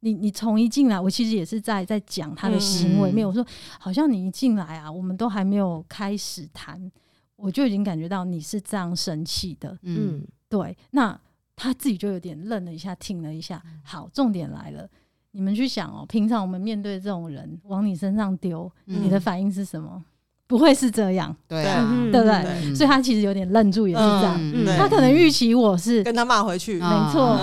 [0.00, 3.26] 你你从一进来，我其实也是在在讲他的行为面。
[3.26, 3.44] 我说，
[3.80, 6.92] 好像你一进来啊，我们都还没有开始谈，
[7.36, 9.78] 我就已经感觉到你是这样生气的。
[9.82, 11.18] 嗯，对，那
[11.56, 13.62] 他自己就有点愣了一下，停了一下。
[13.82, 14.86] 好，重点来了。
[15.34, 20.02] 你们去想哦，平常我们面对这种人往你身上丢，你的反应是什么？
[20.46, 22.74] 不会是这样，对啊，对不对？
[22.74, 24.38] 所以他其实有点愣住，也是这样。
[24.78, 27.34] 他可能预期我是跟他骂回去，没错，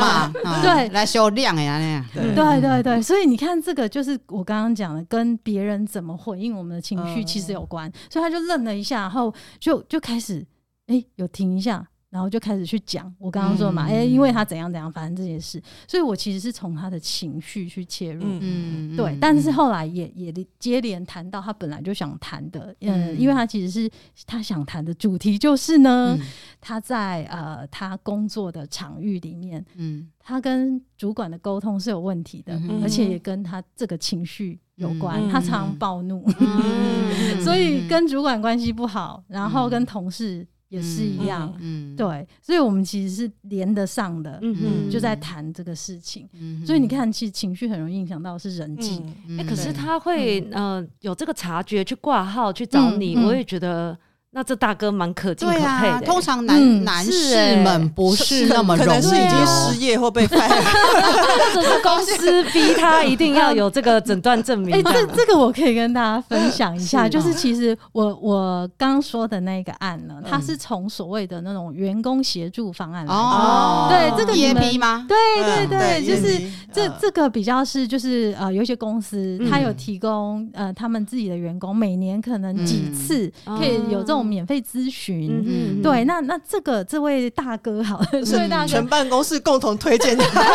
[0.00, 0.28] 骂，
[0.62, 2.04] 对，来修亮呀那样。
[2.14, 7.92] 对对对，所以你看，这个就是我刚刚讲的，跟别人怎么回应我们的情绪其实有关。
[8.08, 10.44] 所以他就愣了一下，然后就就开始，
[10.86, 11.86] 哎，有停一下。
[12.10, 19.12] 然后就开始去讲我刚刚说嘛，哎、嗯欸，因为他怎样怎样，反正这件事，所以我其实是从他的情绪去切入，嗯，对。
[19.12, 23.88] 嗯、但是后来也也接连谈到他本来就想谈的，嗯，因为他其实是
[24.26, 26.26] 他想谈的主题就是呢，嗯、
[26.60, 40.44] 他在呃他工作的场域里面，嗯，他跟主管的沟通是有问题的，嗯、而且也跟他这个情绪有关，嗯、他常常暴怒，嗯、 所以跟主管关系不好，然后跟同事。
[40.70, 46.26] 也是一样，嗯，对，所以我们其实是连得上的，嗯，就在谈这个事情，
[46.64, 49.02] 所以你看，其实情绪很容易影响到是人际，
[49.38, 53.96] 哎，可是他会呃有这个察觉去挂号去找你，我也觉得。
[54.32, 56.06] 那这大哥蛮可敬可佩的。
[56.06, 64.72] 通常男男士们不是那么容易，可能是已经失业或被 或者是公司逼他一定要有这个诊断证明。
[64.72, 73.88] 哎，这这个我可以跟大家分享一下，就是其实我我刚说的那个案呢，它是从所谓的那种员工协助方案来的。
[73.88, 75.06] 对，这个 EAP 吗？
[75.08, 76.40] 对对对，就是
[76.72, 84.19] 这这个比较是就是呃，有一些公司他有提供呃，他们自己的员工每年可能几次可以有这种。
[84.22, 90.48] 免费咨询，对，那那这个这位大哥好，这位大哥全办公室共同推荐他来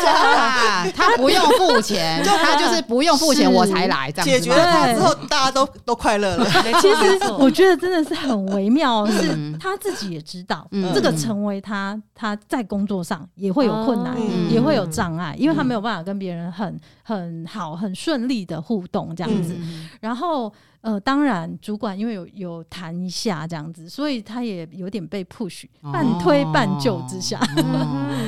[0.00, 6.46] 参加， 他不用付钱， 就他就是不用付钱我才来，这样解决了他之后，大家都都快乐了。
[6.80, 14.16] 其实我觉得真的是很微妙，是他自己也知道，这个成为他他在工作上也会有困难，
[14.50, 19.54] 也会有障碍，因为他没有办法跟别人很很好很顺利的互动这样子，
[20.00, 20.52] 然后。
[20.82, 27.38] 呃，当然，主管因为有有谈一下这样子，所以他也有点被 push，半推半就之下，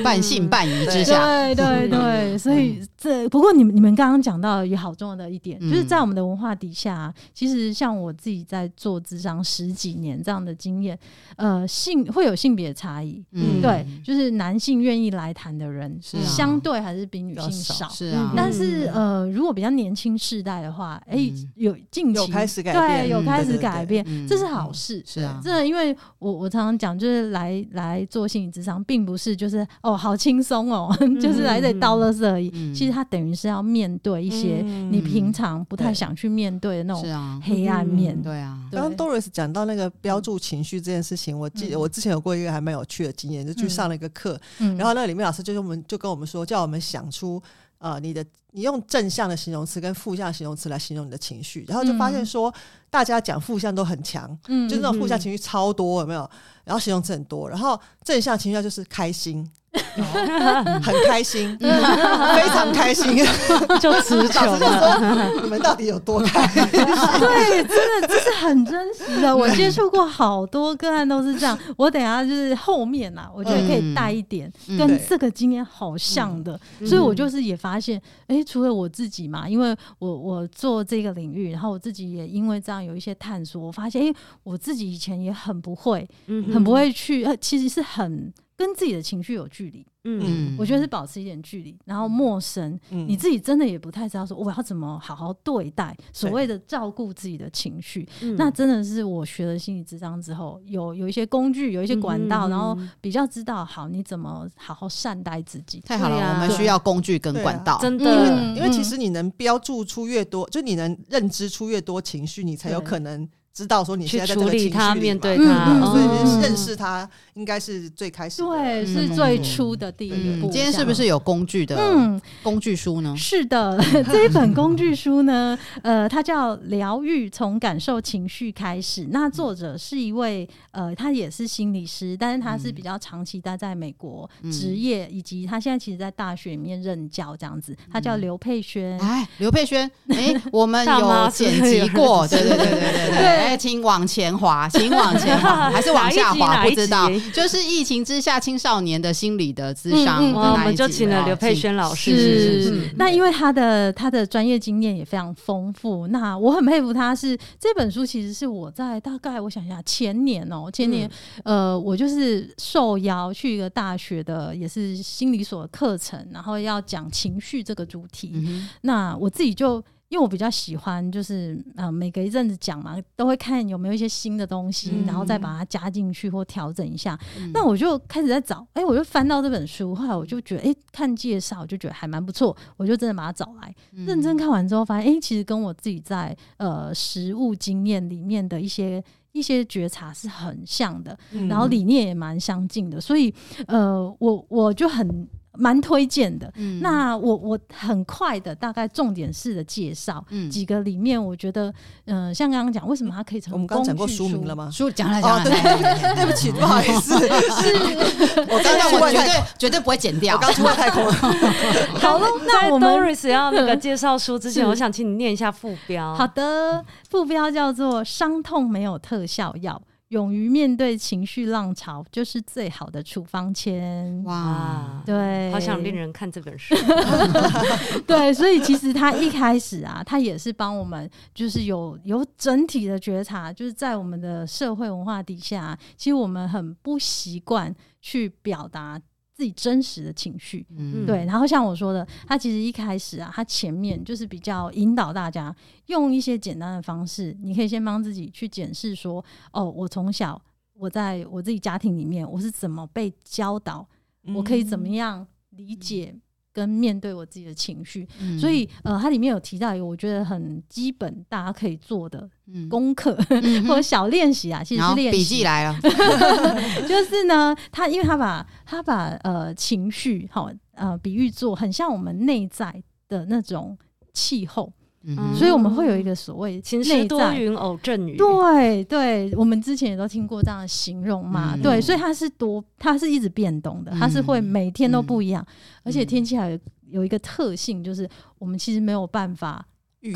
[0.05, 10.99] 半信半疑之下，对对 对，所以这不过你们你们刚刚讲到也好重要的一点，就是在我们的文化底下，其实像我自己在做智商十几年这样的经验，
[11.37, 22.31] 呃，性会有性别差异，嗯，对，就是男性愿意来谈的人相对还是比女性少，是啊，但是呃，如果比较年轻世代的话，哎，有近期。
[22.42, 25.03] 开始改变，对，有开始改变，这是好事。
[25.07, 32.51] 是啊，真的，因为我我常常讲，就是来来做心理咨商，并不是就是哦好轻松哦， 就是来这里倒垃圾而已。
[32.75, 38.21] 其实他等于是要面对一些你平常不太想去面对的那种黑暗面。
[38.23, 47.43] 对啊，刚刚 Doris 讲到那个标注情绪这件事情，我记得我之前有过一个还蛮有趣的经验，就去上了一个课，然后那个里面老师就跟我们就跟我们说，叫我们想出。
[47.83, 52.55] 呃，你的你用正向的形容词跟负向形容词来形容你的情绪，然后就发现说，嗯、
[52.89, 56.31] 大家讲负向都很强，嗯、就那种负向情绪超多，有没有？
[56.63, 59.45] 然后形容词很多，然后正向情绪就是开心。
[60.83, 63.17] 很开心，非常开心，
[63.81, 65.31] 就词穷了。
[65.43, 66.63] 你们到底有多开心？
[66.71, 69.35] 对，真的这是很真实的。
[69.35, 71.59] 我接触过好多个案都是这样。
[71.77, 76.59] 我等下就是后面呐，我觉得可以带一点跟这个经验好像的。
[76.87, 86.07] 所以我就是也发现，哎，除了我自己嘛，因为我我做这个领域，然后我自己也因为这样有一些探索，我发现，哎，我自己以前也很不会，
[86.53, 88.31] 很不会去，呃，其实是很。
[88.57, 98.07] 跟自己的情绪有距离，嗯，我觉得是保持一点距离，然后陌生，嗯、你自己真的也不太知道说我要怎么好好对待所谓的照顾自己的情绪。
[98.37, 105.81] 那真的是我学了心理智商之后，有有一些工具，有一些管道，嗯、然后比较知道好你怎么好好善待自己。
[105.81, 113.29] 太好了，啊、我们需要工具跟管道，真的，因为其实你能标注出越多，就你能认知出越多情绪，你才有可能。
[113.53, 120.51] 知道说你现在在这个情绪里，处理他，面对他，所以认识他应该是最开始，对，是最初的第一步。
[120.51, 123.15] 今天是不是有工具的嗯工具书呢？
[123.17, 123.79] 是的，
[124.11, 129.05] 这一本工具书呢， 呃，它叫《疗愈从感受情绪开始》。
[129.11, 137.77] 那作者是一位呃，他也是心理师，但是他是比较长期待在美国职业，以及他现在其实，在大学里面任教这样子。
[137.93, 143.42] 他叫刘佩轩，哎，刘佩轩，哎，我们有剪辑过，对对对对对对。
[143.43, 146.63] 哎，请往前滑，请往前滑， 还是往下滑？
[146.65, 152.63] 不知道，就是疫情之下青少年的心理的智商，我们就请了刘佩轩老师。
[152.63, 157.15] 是，那因为他的他的专业经验也非常丰富，那我很佩服他。
[157.15, 161.11] 是这本书其实是我在大概我想一下前年哦，前年
[161.45, 168.63] 呃，我就是受邀去一个大学的也是心理所的课程，然后要讲情绪这个主题。
[168.83, 169.83] 那我自己就。
[170.13, 177.19] 因为我比较喜欢，就是呃，每隔一阵子讲嘛，都会看有没有一些新的东西，嗯、然后再把它加进去或调整一下。
[177.39, 189.03] 嗯、那我就开始在找，哎、欸，我就翻到这本书，后来我就觉得，哎、欸，看介绍就觉得还蛮不错，我就真的把它找来，嗯、认真看完之后，发现，哎、欸，其实跟我自己在呃实物经验里面的一些
[189.33, 193.35] 一些觉察是很像的，嗯、然后理念也蛮相近的，所以
[193.67, 195.27] 呃，我我就很。
[195.55, 201.73] 蛮推荐的，嗯、那我我很快的大概重点式的介绍、嗯、几个里面，我觉得
[202.07, 203.55] 嗯、呃，像刚刚讲，为什么它可以成为？
[203.55, 204.71] 我们刚讲过书名了吗？
[204.73, 211.13] 书讲了讲了，对对不起， 不好意思，是我刚刚我绝对绝对不会剪掉，我刚出外太空了。
[212.01, 216.15] 好了，那我们 Doris 要那个介绍书之前， 我想请你念一下副标。
[216.15, 219.81] 好的，副标叫做“伤痛没有特效药”。
[220.13, 224.23] 勇于面对情绪浪潮，就是最好的处方签。
[224.25, 226.75] 哇，对，好想令人看这本书。
[228.07, 239.01] 对，所以其实他一开始啊，他也是帮我们，就是有有整体的觉察，就是在我们的社会文化底下，其实我们很不习惯去表达。
[239.35, 241.25] 自己真实的情绪，嗯、对。
[241.25, 245.55] 然后像我说的，他其实一开始啊，他前面就是比较引导大家
[245.87, 250.41] 用一些简单的方式，你可以先帮自己去检视说，哦，我从小
[250.75, 253.89] 我在我自己家庭里面，我是怎么被教导，
[254.25, 256.15] 嗯、我可以怎么样理解。
[256.53, 262.29] 跟面对我自己的情绪，嗯、所以呃，它里面有提到一个我觉得很基本，大家可以做的
[262.69, 265.19] 功课、嗯、 或者小练习啊，其实是练习。
[265.19, 265.79] 笔记来了，
[266.87, 273.79] 就是呢，他因为他把他把呃情绪好呃比喻做很像我们内在的那种
[274.13, 274.73] 气候。
[275.05, 281.55] 嗯、所以我们会有一个所谓“晴时多云偶阵雨”，对对，我们之前也都听过这样的形容嘛。
[281.55, 289.67] 嗯、对，所以它是多，它是一直变动的，它是会每天都不一样，嗯、而且天气还有有一个特性，就是我们其实没有办法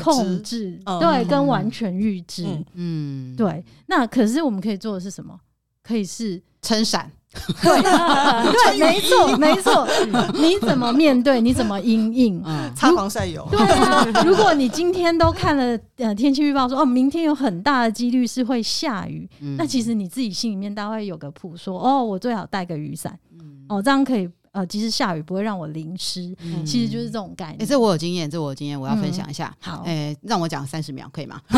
[0.01, 2.45] 控制，知对，嗯、跟完全预知。
[2.73, 3.63] 嗯，对。
[3.87, 5.39] 那可是我们可以做的是什么？
[5.83, 7.11] 可以是撑伞。
[7.61, 9.87] 对，对，没错， 没错。
[10.33, 11.39] 你怎么面对？
[11.41, 12.43] 你怎么应应？
[12.75, 13.47] 擦防晒油。
[13.51, 24.27] 对啊，如果你今天都看了呃天气预报说哦，明天有很大的几率是会下雨，嗯、那其实你自己心里面大概有个谱，说哦，我最好带个雨伞，嗯、哦，这样可以。
[24.57, 27.57] 呃，即使下雨不会让我淋湿，嗯、其实就是这种概念。
[27.57, 29.55] 哎、欸，这我有经验，这我有经验，我要分享一下。
[29.67, 31.39] 嗯、好，哎、欸，让我讲三十秒，可以吗？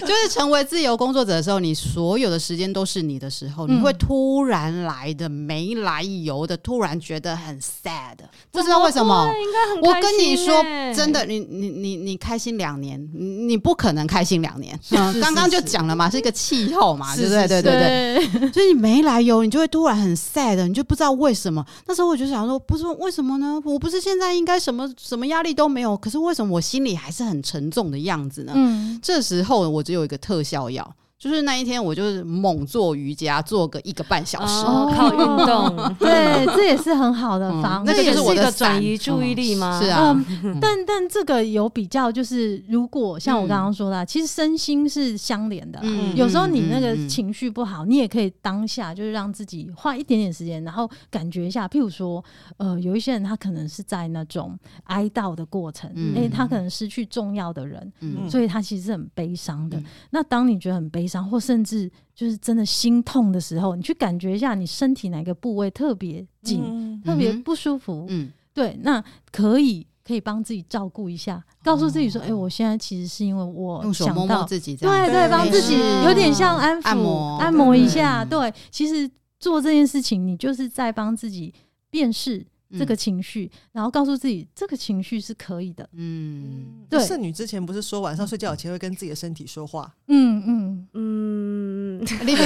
[0.00, 8.16] 就是成为自由工作者的时候，你所有的时间都是你的时候，嗯、你会突然来的没来由的，突然觉得很 sad，
[8.50, 9.24] 不知道为什么。
[9.26, 9.88] 应该很开心。
[9.88, 14.76] 我跟你说，真的，你你你你开心两年，你不可能开心两年。
[15.20, 17.46] 刚刚就讲了嘛，是一个气候嘛，对不对？
[17.46, 18.50] 对对对。
[18.50, 21.19] 所以你没来由，你就会突然很 sad，你就不知道。
[21.20, 21.64] 为什么？
[21.86, 23.60] 那时候我就想说，不是为什么呢？
[23.64, 28.52] 我不是现在应该什么什么压力都没有，可是为什么我心里还是很沉重的样子呢？
[28.56, 30.96] 嗯，这时候我只有一个特效药。
[31.20, 35.76] 就是那一天，我就是猛做瑜伽，做个一个半小时，哦 靠运动。
[36.00, 37.92] 对，这也是很好的方式。
[37.92, 39.78] 那个就是我的转移注意力吗？
[39.78, 40.16] 是啊，
[40.62, 45.78] 但但这个有比较，就是如果像我刚刚说的，其实身心是相连的。
[46.16, 51.68] 有时候你那个情绪不好，你也可以当下就是让自己花一点点时间，然后感觉一下。
[51.68, 52.24] 譬如说，
[52.56, 57.92] 呃，有一些人他可能是在那种哀悼的过程，哎，他可能失去重要的人，
[58.30, 59.78] 所以他其实是很悲伤的。
[60.08, 61.20] 那当你觉得很悲伤。
[61.22, 68.06] 伤，或甚至就是真的心痛的时候，你去感觉一下你身体哪个部位特别紧、嗯、特别不舒服。
[68.08, 69.02] 嗯，对，那
[69.32, 78.24] 可以可以帮自己照顾一下，告诉自己说：“哎、哦欸，我现在其实是因为我想到用手摸摸自己，对对，帮自己有点像安抚、按摩、按摩一下。
[78.24, 81.52] 对，对，其实做这件事情，你就是在帮自己
[81.90, 82.46] 辨识。”
[82.78, 85.88] 这个情绪，然后告诉自己这个情绪是可以的。
[85.92, 87.04] 嗯，对。
[87.04, 89.94] 圣女之前不是说晚上睡觉前会跟自己的身体说话？
[90.08, 91.79] 嗯嗯嗯。
[92.00, 92.36] 你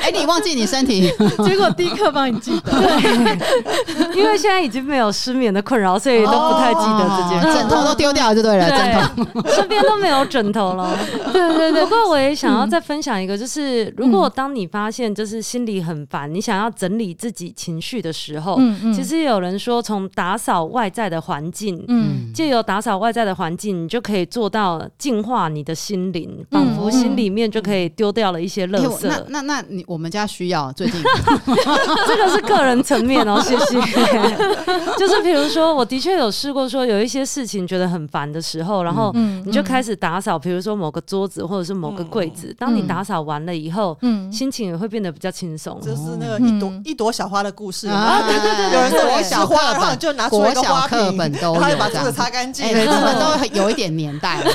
[0.00, 1.12] 哎，你忘记你身体，
[1.44, 2.70] 结果立刻帮你记得。
[2.72, 7.58] 对，因为现在已经没有失眠的困扰，所以都不太记得这件事。
[7.58, 10.96] 枕头都丢掉就对了，枕头身边都没有枕头了。
[11.32, 11.84] 对对对。
[11.84, 18.60] 不过我也想要再分享一个，就是如果当你发现就是心里很烦，你想要整理自己情绪的时候，
[18.94, 29.06] 其实有人说，从打扫外在的环境，嗯，借由打扫外在的环境，你就可以做到净化你的心灵，仿佛心里面就可以丢掉了一些垃圾。
[29.06, 31.02] 那那那你我们家需要最近
[32.06, 33.78] 这个是个人层面哦，谢谢。
[34.98, 39.12] 就是比如说，我的确有试过说，有一些事情觉得很烦的时候，然后
[39.44, 42.54] 你就开始打扫，比如说某个桌子或者是某个柜子。
[42.58, 45.78] 当你打扫完了以后，嗯，心情也会变得比较轻松。
[45.82, 47.88] 这是那个一朵一朵小花的故事。
[47.88, 52.66] 啊，对对对，有人说小花，然后就拿出一个花瓶，本都有，他就把桌子擦干净。
[52.66, 53.16] 哎，他们
[53.52, 54.50] 都有一点年代了，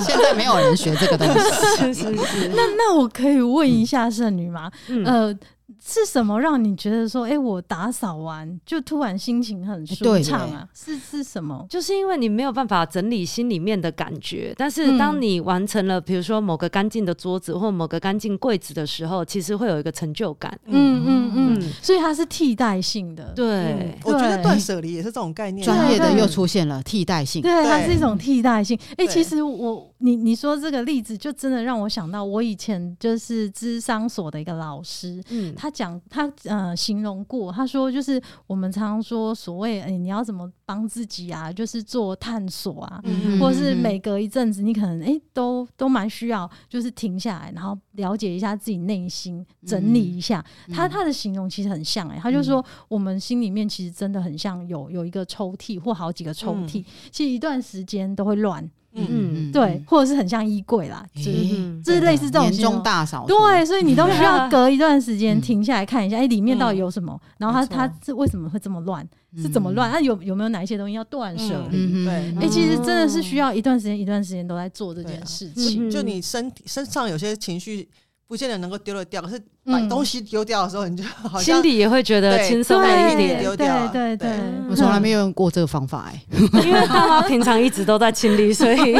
[0.00, 1.40] 现在没有人学这个东西。
[1.76, 2.48] 是是是。
[2.54, 4.70] 那那我可以问一下圣女吗？
[5.04, 5.36] 呃。
[5.82, 10.68] 是什么让你觉得说，哎、欸，我打扫完就突然心情很舒畅啊？
[10.74, 11.64] 是是什么？
[11.70, 20.52] 就是因为你没有办法整理心里面的感觉，但是当你完成了，比如说某个干净的桌子或某个干净柜子的时候，其实会有一个成就感。
[20.66, 23.32] 嗯嗯嗯，所以它是替代性的。
[23.36, 25.64] 对，嗯、我觉得断舍离也是这种概念。
[25.64, 28.78] 专业的又出现了替代性，对，它是一种替代性。
[28.98, 36.28] 哎、欸，其实我你你说这个例子，就真的让我想到我以前就是智商所的一个老师，嗯，他讲他。
[36.44, 41.52] 呃，形容过，他说就是我们常常说所谓，哎、欸，你要怎么帮自己啊？
[41.52, 50.44] 就是做探索啊，嗯、或是每隔一阵子，你可能哎、欸，都都蛮需要，就是停下来，然后了解一下自己内心，整理一下。
[50.68, 58.68] 嗯、他他的形容其实很像哎、欸，他就说我们心里面其实真的很像有有一个抽屉或好几个抽屉，嗯、其实一段时间都会乱。
[58.92, 67.18] 嗯，对，或者是很像衣柜啦，就是就是类似这种年终大扫除，对，所以你都 需要隔一段时间停下来看一下，哎，里面到底有什么？
[67.38, 69.08] 然后它它是为什么会这么乱？
[69.36, 69.92] 是怎么乱？
[69.92, 72.04] 那有有没有哪一些东西要断舍离？
[72.04, 75.90] 对，哎，其实真的是需要一段时间一段时间都在做这件事情。
[75.90, 77.88] 就你身体身上有些情绪，
[78.26, 79.40] 不见得能够丢得掉，可是。
[79.70, 83.40] 把东西丢掉的时候，你就 好像心里也会觉得轻松一点。
[83.40, 86.22] 丢掉，对对对，我从来没有用过这个方法哎，
[86.64, 88.96] 因为爸妈平常一直都在清理，所 以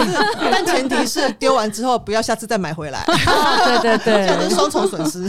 [0.50, 3.04] 但前提是丢完之后不要下次再买回来。
[3.06, 5.28] 对对对，这是双重损失。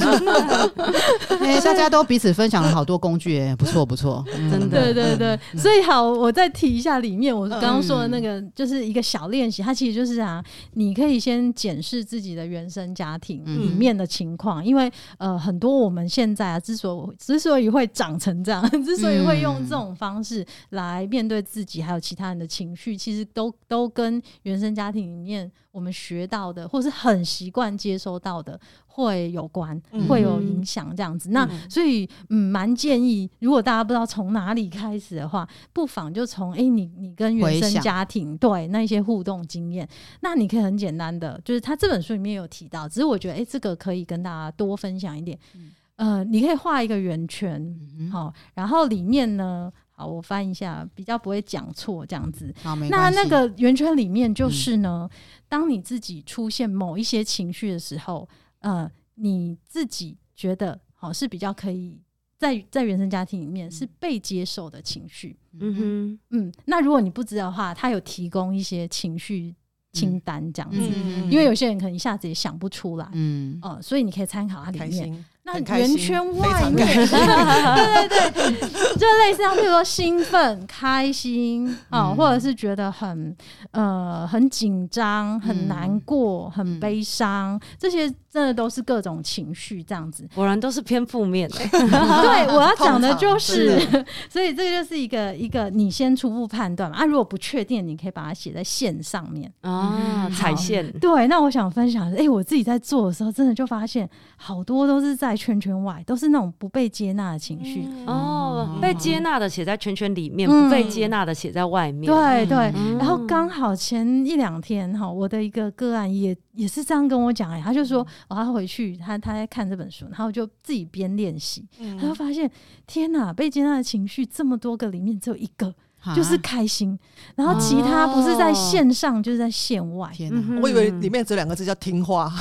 [1.40, 4.94] 哎，大家都彼此分享了好多工具，哎，不错不错，真的。
[4.94, 16.02] 对对对，所以好，我再提一下里面我刚刚说的那个，就是一个小练习，它其实就是啊，你可以先检视自己的原生家庭里面的情况，因为呃，很多我们。
[16.12, 28.60] 现在啊，之所之所以会长成这样， 之所以会用这种方式来面对自己，还有其他人的情绪，其实都都跟原生家庭里面我们学到的，或是很习惯接收到的
[28.94, 31.30] 会有关，会有影响这样子。
[31.30, 39.88] 嗯、那所以，嗯，蛮建议，如果大家不知道从哪里开始的话，不妨就从哎、欸，你你跟原生家庭对那些互动经验，
[40.22, 45.38] 那你可以很简单的，就是他这本书里面有提到，只是我觉得哎、欸，这个可以跟大家多分享一点。
[45.56, 47.76] 嗯呃，你可以画一个圆圈，
[48.12, 52.52] 好，然后里面呢，好，我翻一下，比较不会讲错这样子。
[52.64, 53.16] 好，没关系。
[53.16, 55.18] 那那个圆圈里面就是呢，嗯、
[55.48, 58.28] 当你自己出现某一些情绪的时候，
[58.62, 62.02] 呃，你自己觉得好是比较可以
[62.38, 65.38] 在在原生家庭里面是被接受的情绪。
[65.60, 69.54] 嗯哼，嗯，那如果你不知道的话，他有提供一些情绪
[69.92, 75.26] 清单这样子，嗯、因为有些人可能一下子也想不出来，嗯，哦、呃，所以你可以参考它里面。
[75.44, 78.52] 那圆圈外面， 对对对，
[78.96, 83.36] 就类似像比如说兴奋、开心啊，嗯、或者是觉得很
[83.72, 91.58] 呃很紧张、很难过、嗯、很悲伤，这些真的都是各种情绪这样子，果然都是偏负面的。
[91.74, 93.80] 对，我要讲的就是，
[94.30, 96.98] 所以这个就是一个一个你先初步判断嘛。
[96.98, 100.90] 啊，如果不确定，你可以把它写在线上面啊，踩线。
[101.00, 105.31] 对，那我想分享，哎、欸，我自己在做的时候，真的就发现好多都是在。
[105.32, 107.88] 在圈圈外，都是那种不被接纳的情绪。
[108.06, 112.12] 哦，被接纳的写在圈圈里面，不被接纳的写在外面。
[112.12, 112.58] 对对。
[112.98, 121.66] 然后刚好前一两天哈，我的一个个案也也是这样跟我讲哎，他就说，哦，他回去他他在看这本书，然后就自己边练习，
[122.00, 122.52] 他就发现
[122.86, 125.74] 天哪，被接纳的情绪这么多个里面只有一个。
[126.16, 126.98] 就是开心，
[127.36, 130.10] 然后其他不是在线上，就是在线外。
[130.12, 132.32] 天哪，我以为里面只有两个字叫听话，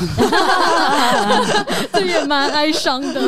[1.93, 3.21] 这也蛮哀伤的。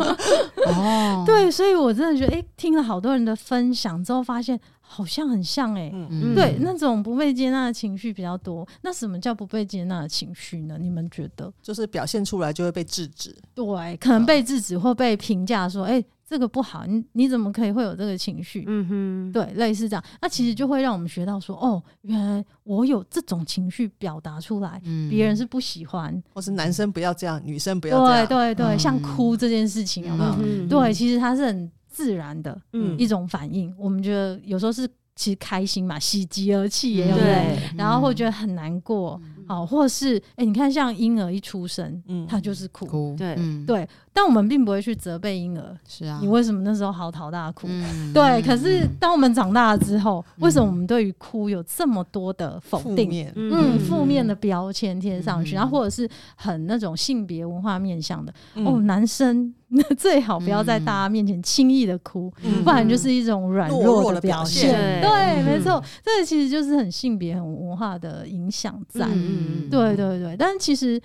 [0.68, 5.90] 哦，对，所以我真的觉得，哎，听了好多人的分享之后，发现好像很像，哎，
[6.34, 8.68] 对，那种不被接纳的情绪比较多。
[8.82, 10.76] 那什么叫不被接纳的情绪呢？
[10.78, 11.50] 你们觉得？
[11.62, 16.04] 就是表现出来就会被制止，对，可能被制止或被评价说，哎。
[16.30, 18.62] 这个不好，你你怎么可以会有这个情绪？
[18.68, 30.36] 嗯哼，对，类似这样，那其实就会让我们学到说，哦，原来我有这种情绪表达出来，嗯、别人是不喜欢，或是男生不要这样，女生不要这样，对对对，嗯、像哭这件事情有没有？
[30.38, 32.96] 嗯、对，其实它是很自然的嗯。
[32.96, 33.68] 一种反应。
[33.70, 39.20] 嗯、我们觉得有时候是其实开心嘛，喜极而泣也有，对，对，然后会觉得很难过。
[39.24, 39.34] 嗯。
[39.50, 43.16] 哦，或是哎、欸，你看，像婴儿一出生，嗯，他就是哭，哭。
[43.18, 47.66] 对、嗯、对，但我们并不会去责备婴儿，是啊，你为什么那时候嚎啕大哭？
[47.68, 53.30] 嗯、对，可是当我们长大了之后，嗯、为什么我们对于哭有这么多的否定？
[53.34, 59.54] 嗯，负面的标签贴上去，嗯、然后或者是很那种性别文化面向的，嗯、哦，男生。
[59.72, 65.00] 那最好不要在大家面前轻易的哭，嗯、不然就是一种软弱的表现。
[65.00, 69.06] 对，对，没错，这其实就是很性别、很文化的影响在。
[69.06, 70.36] 嗯、对，对，对。
[70.36, 71.00] 但其实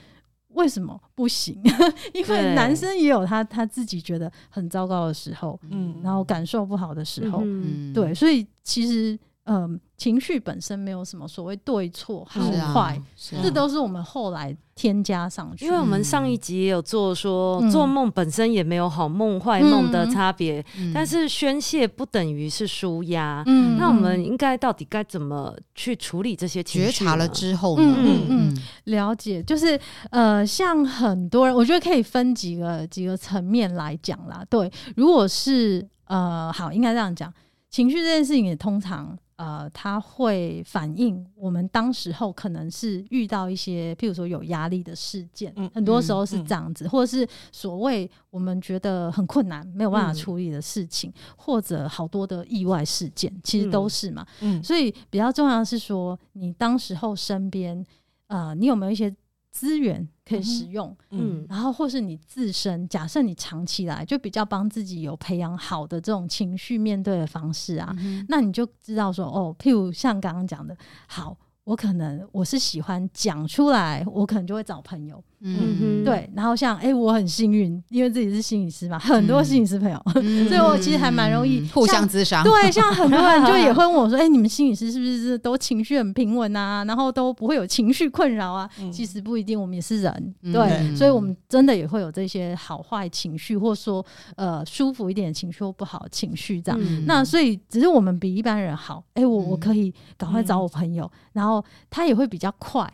[0.56, 1.62] 为什么不行？
[2.14, 9.18] 因为男生也有他他自己觉得很糟糕的时候，嗯，然后感受不好的时候，嗯，对，所以其实。
[9.48, 12.42] 嗯，情绪本身没有什么所谓对错好
[12.74, 13.00] 坏，
[13.44, 15.66] 这都是我们后来添加上去。
[15.66, 23.44] 因为我们上一集也有做说，做梦本身也没有好梦坏梦的差别，但是宣泄不等于是舒压。
[23.46, 26.92] 嗯，那我们应该到底该怎么去处理这些情绪？
[26.92, 27.96] 觉察了之后呢？
[28.00, 29.80] 嗯嗯，了解，就是
[30.10, 34.44] 呃，像很多人，我觉得可以分几个几个层面来讲啦。
[34.50, 37.32] 对，如果是呃，好，应该这样讲，
[37.70, 39.16] 情绪这件事情也通常。
[39.38, 54.26] 呃，它会反映我们当时候可能是遇到一些，譬如说有压力的事件，嗯、很多时候是这样子，嗯嗯、或者是所谓我们觉得很困难、没有办法处理的事情，嗯、或者好多的意外事件，其实都是嘛。
[54.40, 57.86] 嗯、所以比较重要的是说，你当时候身边，
[58.28, 59.14] 呃，你有没有一些
[59.56, 70.76] 资源可以使用，嗯，嗯，然后或是你自身，假设你长期来就比较帮自己有培养好的这种情绪面对的方式啊，嗯，那你就知道说，哦，譬如像刚刚讲的，
[71.08, 71.38] 好。
[71.66, 76.30] 我可能我是喜欢讲出来，我可能就会找朋友，嗯哼，对。
[76.36, 82.44] 然后像哎、欸，我很幸运，因为自己是心理师嘛，很多心理师朋友，嗯、所以我其实还蛮容易互相咨商。
[82.44, 86.86] 对，像很多人就也 会问我说：“哎、欸，你们心理师是不是都情绪很平稳啊？
[86.86, 94.06] 然后都不会有情绪困扰啊？”嗯、其实不一定，我们也是人，对，嗯、所以我们真的也会有这些好坏情绪，或者说
[94.36, 96.80] 呃舒服一点的情绪或不好情绪这样。
[96.80, 101.55] 嗯、那所以只是我们比一般人好，哎、欸，我我可以赶快找我朋友，嗯、然后。
[101.90, 102.92] 他也会比较快，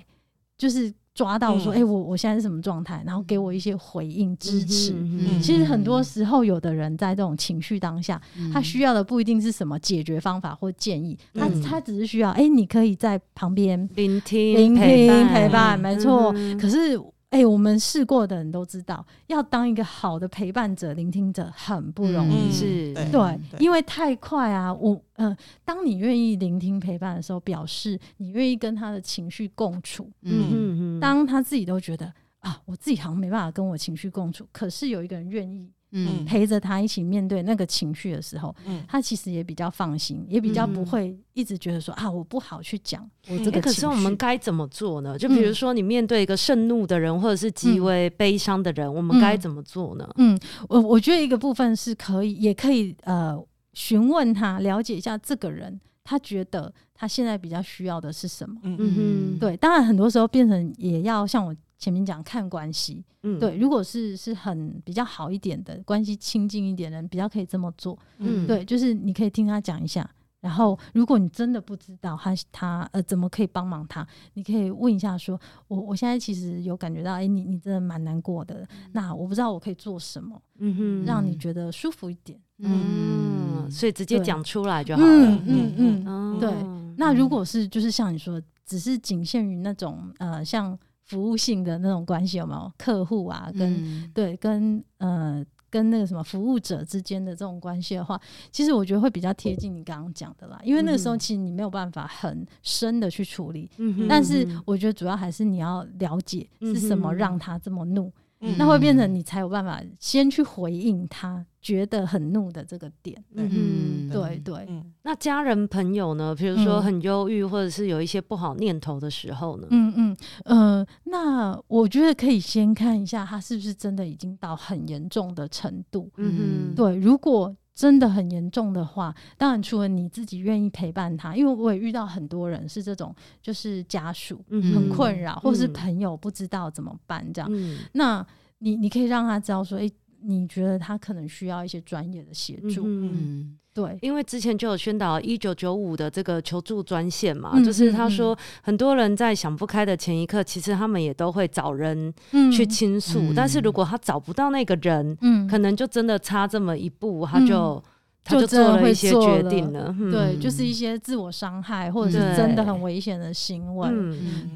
[0.57, 4.93] 就是抓到说，哎、我我现在是什么状态，然后给我一些回应支持。
[4.93, 16.33] 嗯、其实很多时候，有的人在这种情绪当下，嗯、他需要的不一定是什么解决方法或建议，他、嗯、他只是需要，哎、欸，你可以在旁边聆听、聆听、陪伴，没错。
[16.35, 16.99] 嗯、可是。
[17.31, 24.73] 哎、欸，我们试过的人都知道，要当一个好的陪伴者、聆听者很不容易，嗯、是对，对，因为太快啊。
[24.73, 30.11] 我，呃，当你愿意聆听陪伴的时候，表示你愿意跟他的情绪共处。
[30.23, 30.99] 嗯嗯嗯。
[30.99, 35.71] 当他自己都觉得啊，我自己好像没办法跟我情绪共处，可是有一个人愿意。
[35.93, 45.17] 嗯，陪着他一起面对那个情绪的时候，嗯，他其实也比较放心，也比较不会一直觉得说啊，我不好去讲我这个可是我们该怎么做呢？
[45.17, 50.09] 就比如说，你面对一个盛怒的人，或者是极为悲伤的人，嗯，我们该怎么做呢？
[50.17, 50.39] 嗯，
[50.69, 53.37] 我我觉得一个部分是可以，也可以呃
[53.73, 58.55] 询问他，了解一下这个人，他觉得他现在比较需要的是什么。
[58.63, 61.53] 嗯嗯，对，当然很多时候变成也要像我。
[61.81, 70.07] 前面讲看关系，嗯，对，如果是是很比较好一点的关系，亲近一点的人，比较可以这么做，嗯，对，就是你可以听他讲一下，
[70.41, 86.53] 然后如果你真的不知道他他呃怎么可以帮忙他，你可以问一下说，我我现在其实有感觉到，哎，你你真的蛮难过的，那我不知道我可以做什么，嗯哼，让你觉得舒服一点，嗯，所以直接讲出来就好了，嗯嗯嗯，对，
[86.95, 90.77] 那如果是就是像你说，只是仅限于那种呃像。
[91.11, 92.71] 服务性的那种关系有没有？
[92.77, 95.45] 客户啊，跟、嗯、对，跟呃。
[95.71, 98.19] 跟那个什么服务者之间的这种关系的话，
[98.51, 108.11] 其实我觉得会比较贴近你刚刚讲的啦，因为那个时候其实你没有办法很深的去处理，嗯、但是我觉得主要还是你要了解是什么让他这么怒。
[108.41, 113.23] 嗯、那会变成你才有办法先去回应他觉得很怒的这个点。
[113.35, 114.67] 嗯，对对。
[115.03, 116.35] 那家人朋友呢？
[116.35, 119.67] 比如说很忧郁，或者是有一些不好念头的时候呢？
[119.69, 126.09] 嗯嗯呃，那我觉得可以先看一下他是不是真的已经到很严重的程度。
[126.17, 133.11] 嗯对，如果真的很严重的话，当然除了你自己愿意陪伴他，因为我也遇到很多人是这种，
[133.41, 137.49] 就是家属很困扰，嗯、或是朋友不知道怎么办这样。
[137.51, 138.23] 嗯、那
[138.59, 139.93] 你你可以让他知道说，哎、欸，
[140.23, 142.83] 你觉得他可能需要一些专业的协助。
[142.85, 152.13] 嗯，对，因为之前就有宣导一九九五的这个求助专线嘛，嗯、就是他说很多人在想不开的前一刻，其实他们也都会找人
[152.51, 157.83] 去倾诉，嗯、但是如果他找不到那个人，嗯，可能就真的差这么一步，他就。
[158.23, 163.89] 就做了一些决定了，了对，就是一些自我伤害或者是真的很危险的行为，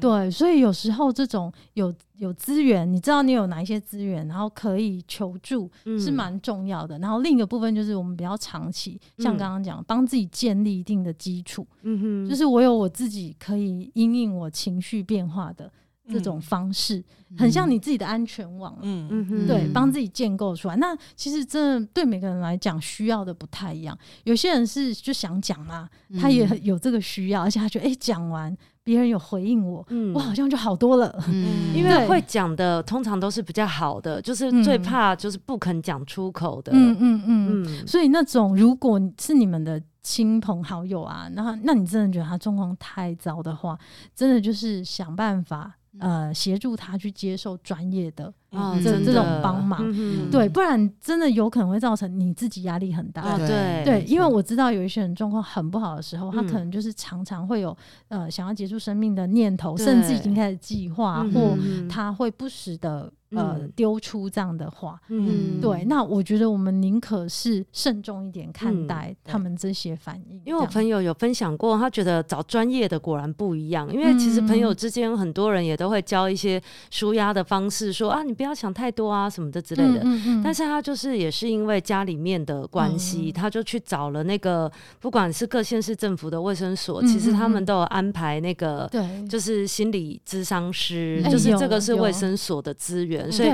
[0.00, 6.98] 对，所以有时候这种有有资源，你知道你有哪一些资源，然后可以求助是蛮重要的。
[7.00, 15.70] 然后另一个部分就是我们比较长期，像刚刚讲，帮自己建立一定的基础，嗯哼，就是我有我自己可以因应我情绪变化的。
[16.08, 17.02] 这种方式
[17.36, 20.76] 很像你自己的安全网，嗯嗯对，帮自己建构出来。
[20.76, 23.96] 那其实真的对每个人来讲需要的不太一样。
[24.24, 25.88] 有些人是就想讲嘛，
[26.20, 29.84] 他也有这个需要，而且他觉得哎，讲完别人有回应我，
[30.14, 31.12] 我好像就好多了。
[31.28, 36.70] 嗯，因为会讲的通常都是比较好的，就是最怕就是不肯讲出口的。
[36.72, 37.86] 嗯嗯嗯。
[37.86, 43.76] 所以那种如果是你们的亲朋好友啊，那那你真的觉得他状况太糟的话，
[44.14, 45.74] 真的就是想办法。
[45.98, 53.22] 呃，协助他去接受专业的啊，这、嗯、这种帮忙，嗯、对，不然真的有可能会造成你自己压力很大。
[53.22, 53.82] 啊、对。
[53.84, 57.76] 对，因为我知道有一些人状况很不好的时候，嗯、他可能就是常常会有
[58.08, 63.12] 呃想要结束生命的念头，甚至已经开始计划，嗯、或他会不时的。
[63.30, 80.04] 呃，丢出这样的话，嗯，对，那我觉得我们宁可是慎重一点看待他们这些反应，因为我朋友有分享过，他觉得找专业的果然不一样，因为其实朋友之间很多人也都会教一些舒压的方式，说啊，你不要想太多啊什么的之类的，
[80.44, 84.70] 但是他就是也是因为家里面的关系，他就去找了那个
[85.00, 93.30] 不管是各县市政府的卫生所，其实他们都有安排那个，对，就是心理咨商师，就是这个是卫生所的资源。
[93.32, 93.50] 所以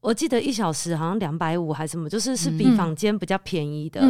[0.00, 4.00] 我记得一小时好像两百五还是什么，就是是比房间比较便宜的。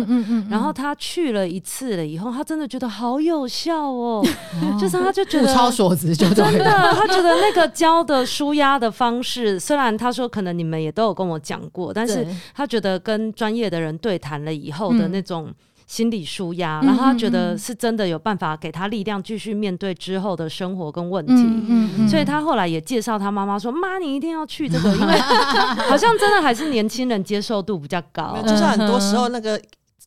[0.51, 4.23] 然后他去了一次了以后，他真的觉得好有效哦，
[4.79, 15.53] 就是他就觉得超所值，就真的，他觉得那个教的舒压的方式，虽然他说可能你们也都有跟我讲过，但是他觉得跟专业的人对谈了以后的那种。
[15.89, 21.33] 心理舒压，然后他觉得是真的有办法给他力量，继续面对之后的生活跟问题。
[21.33, 25.19] 嗯嗯嗯、所以他后来也介绍他妈妈说：“妈，你一定要去这个，因为
[25.89, 28.37] 好像真的还是年轻人接受度比较高。
[28.43, 29.61] 就是很多时候那个。”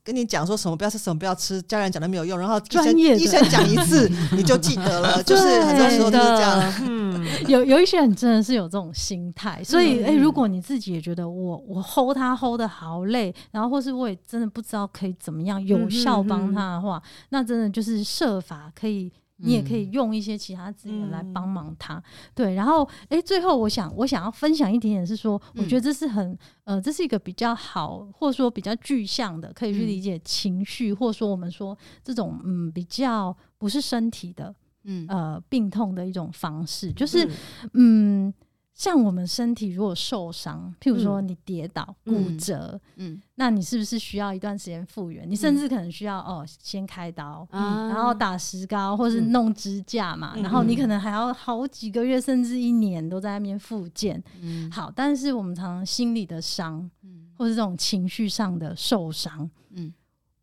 [0.03, 6.73] 跟你讲说什么不要吃什么不要吃，家人讲的没有用，然后医生医生讲一次 你就记得了， 就是很多时候都是这样。
[6.81, 19.11] 嗯，有有一些人真的是有这种心态，所以哎、欸，如果你自己也觉得我我 hold 他 hold 的好累，然后或是我也真的不知道可以怎么样有效帮他的话，嗯、哼哼那真的就是设法可以。
[19.41, 22.03] 你也可以用一些其他资源来帮忙他，嗯、
[22.35, 22.53] 对。
[22.53, 37.25] 然后，哎、欸，最后我想，我想要分享一点点是说，我觉得这是很，呃，这是一个比较好，或者说比较具象的，可以去理解情绪，嗯、或者说我们说这种，嗯，比较不是身体的，嗯，呃，病痛的一种方式，就是，
[37.73, 38.27] 嗯。
[38.27, 38.33] 嗯
[38.82, 45.23] 像我们身体如果受伤，譬如说你跌倒、嗯、骨折，嗯，那你是不是需要一段时间复原？
[45.23, 54.19] 嗯、你甚至可能需要哦，先开刀，嗯、然后打石膏，或是弄支架嘛，嗯、然后你可能还要好几个月甚至一年都在那边复健。
[54.41, 59.93] 嗯，好，但是我们常常心里的伤，嗯，或是这种情绪上的受伤，嗯。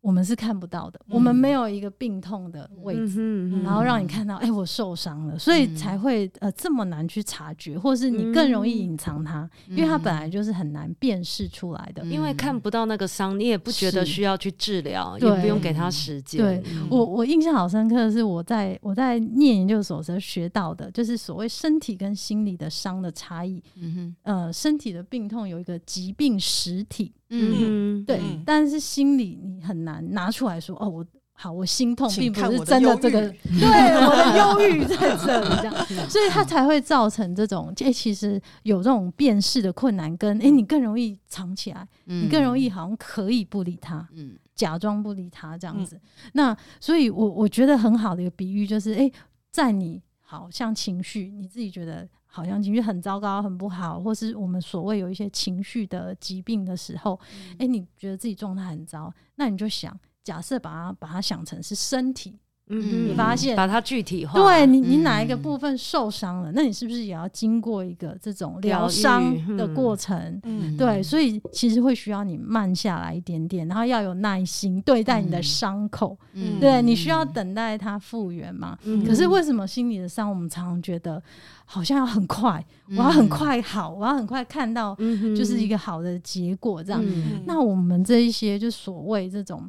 [0.01, 16.41] 我们是看不到的，我们没有一个病痛的位置，然后让你看到，哎，我受伤了，所以才会呃这么难去察觉，或是你更容易隐藏它，因为它本来就是很难辨识出来的，因为看不到那个伤，你也不觉得需要去治疗，也不用给他时间。
[16.41, 23.61] 对，我我印象好深刻的是我在我在念研究所时候学到的，就是所谓身体跟心理的伤的差异。
[23.75, 27.11] 嗯哼，呃，身体的病痛有一个疾病实体。
[27.29, 35.73] 嗯，对，但是心里你很难拿出来说哦，我好，我心痛并不是真的这个， 对我的忧郁在这里，这样，
[36.09, 45.95] 所以他才会造成这种，哎、欸，其实有这种辨识的困难，跟哎、欸，你更容易藏起来，嗯、你更容易好像可以不理他，嗯，假装不理他这样子。
[45.95, 46.01] 嗯、
[46.33, 49.13] 那所以我，我我觉得很好的一个比喻就是，哎、欸，
[49.49, 57.19] 在你好像情绪，你自己觉得好像情绪很糟糕、很不好，或是我们所谓有一些情绪的疾病的时候，
[57.53, 59.99] 哎、嗯欸，你觉得自己状态很糟，那你就想。
[60.21, 62.37] 假设把它把它想成是身体，
[62.69, 70.39] 嗯，你发现把它具体化，对你你哪一个部分受伤了，那你是不是也要经过一个这种疗伤的过程？
[70.43, 78.77] 嗯，对，所以其实会需要你慢下来一点点，然后要有耐心对待你的伤口，嗯，对，你需要等待它复原嘛。
[79.05, 81.21] 可是为什么心理的伤，我们常常觉得
[81.65, 84.95] 好像要很快，我要很快好，我要很快看到，
[85.35, 87.03] 就是一个好的结果这样。
[87.45, 89.67] 那我们这一些就所谓这种。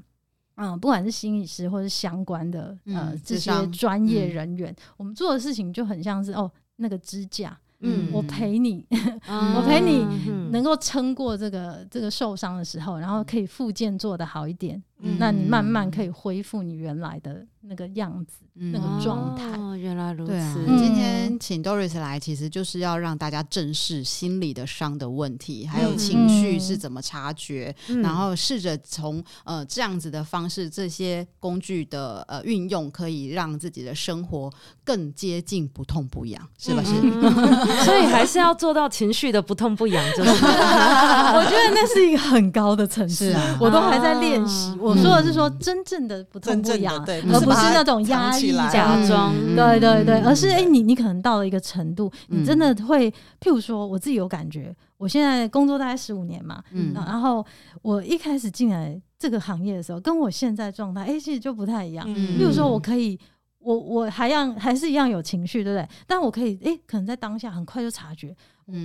[0.61, 7.59] 嗯，不管是心理师或是相关的呃这些专业人员，我们做的事情就很像是哦那个支架。
[7.83, 8.87] 嗯，我陪你，
[9.27, 10.05] 嗯、 我陪你
[10.51, 19.45] 能够撑过这个这个受伤的时候，然后可以复健做得好一点，嗯、那你慢慢可以恢复你原来的那个样子，嗯、那个状态。
[19.59, 20.35] 哦，原来如此。
[20.79, 34.51] 今天请 Doris 来，其实就是要让大家正视心理的伤的问题，还有情绪是怎么察觉，嗯、然后试着从呃这样子的方式，这些工具的呃运用，可以让自己的生活
[34.83, 36.95] 更接近不痛不痒，是不是？
[37.03, 37.21] 嗯
[37.85, 40.31] 所以还是要做到情绪的不痛不痒，就是。
[40.31, 44.75] 我觉得那是一个很高的层次，啊我都还在练习。
[44.81, 49.35] 我说的是说真正的不痛不痒，对，而不是那种压抑、假装。
[49.55, 57.45] 对对对，而是哎，你你可能到了一个程度，你真的会，譬如说，我自己有感觉，我现在工作大概十五年嘛，嗯，然后
[57.83, 62.07] 我一开始进来这个行业的时候，跟我现在状态，哎，其实就不太一样。
[62.09, 63.19] 譬如说，我可以。
[63.63, 65.87] 我我还要还是一样有情绪，对不对？
[66.07, 68.35] 但我可以，诶，可能在当下很快就察觉，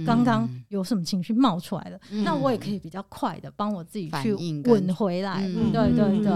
[0.06, 4.34] 刚刚有什么情绪冒出来了，嗯、那我也可以比较快的帮我自己去
[4.66, 5.48] 稳回来。
[5.72, 6.32] 对对对。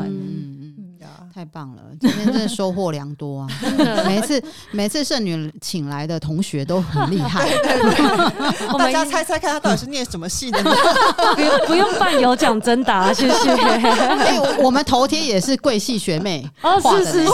[1.34, 1.82] 太棒了！
[2.00, 3.48] 今天真的收获良多啊！
[4.06, 4.42] 每次
[4.72, 7.48] 每次圣女请来的同学都很厉害，
[8.78, 10.62] 大家猜猜看，他到底是念什么系的？
[11.36, 13.52] 不用不用办有奖征答，谢谢。
[13.52, 17.30] 哎，我们头贴也是贵系学妹哦，是是是。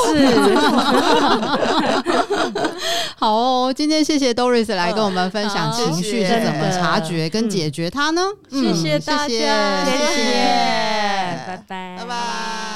[3.18, 8.22] 好哦，今天谢谢 Doris 来跟我们分享情绪是怎么察觉跟解决它呢？
[8.51, 9.41] 谢谢大家，谢
[10.13, 10.34] 谢，
[11.47, 12.74] 拜拜，拜拜。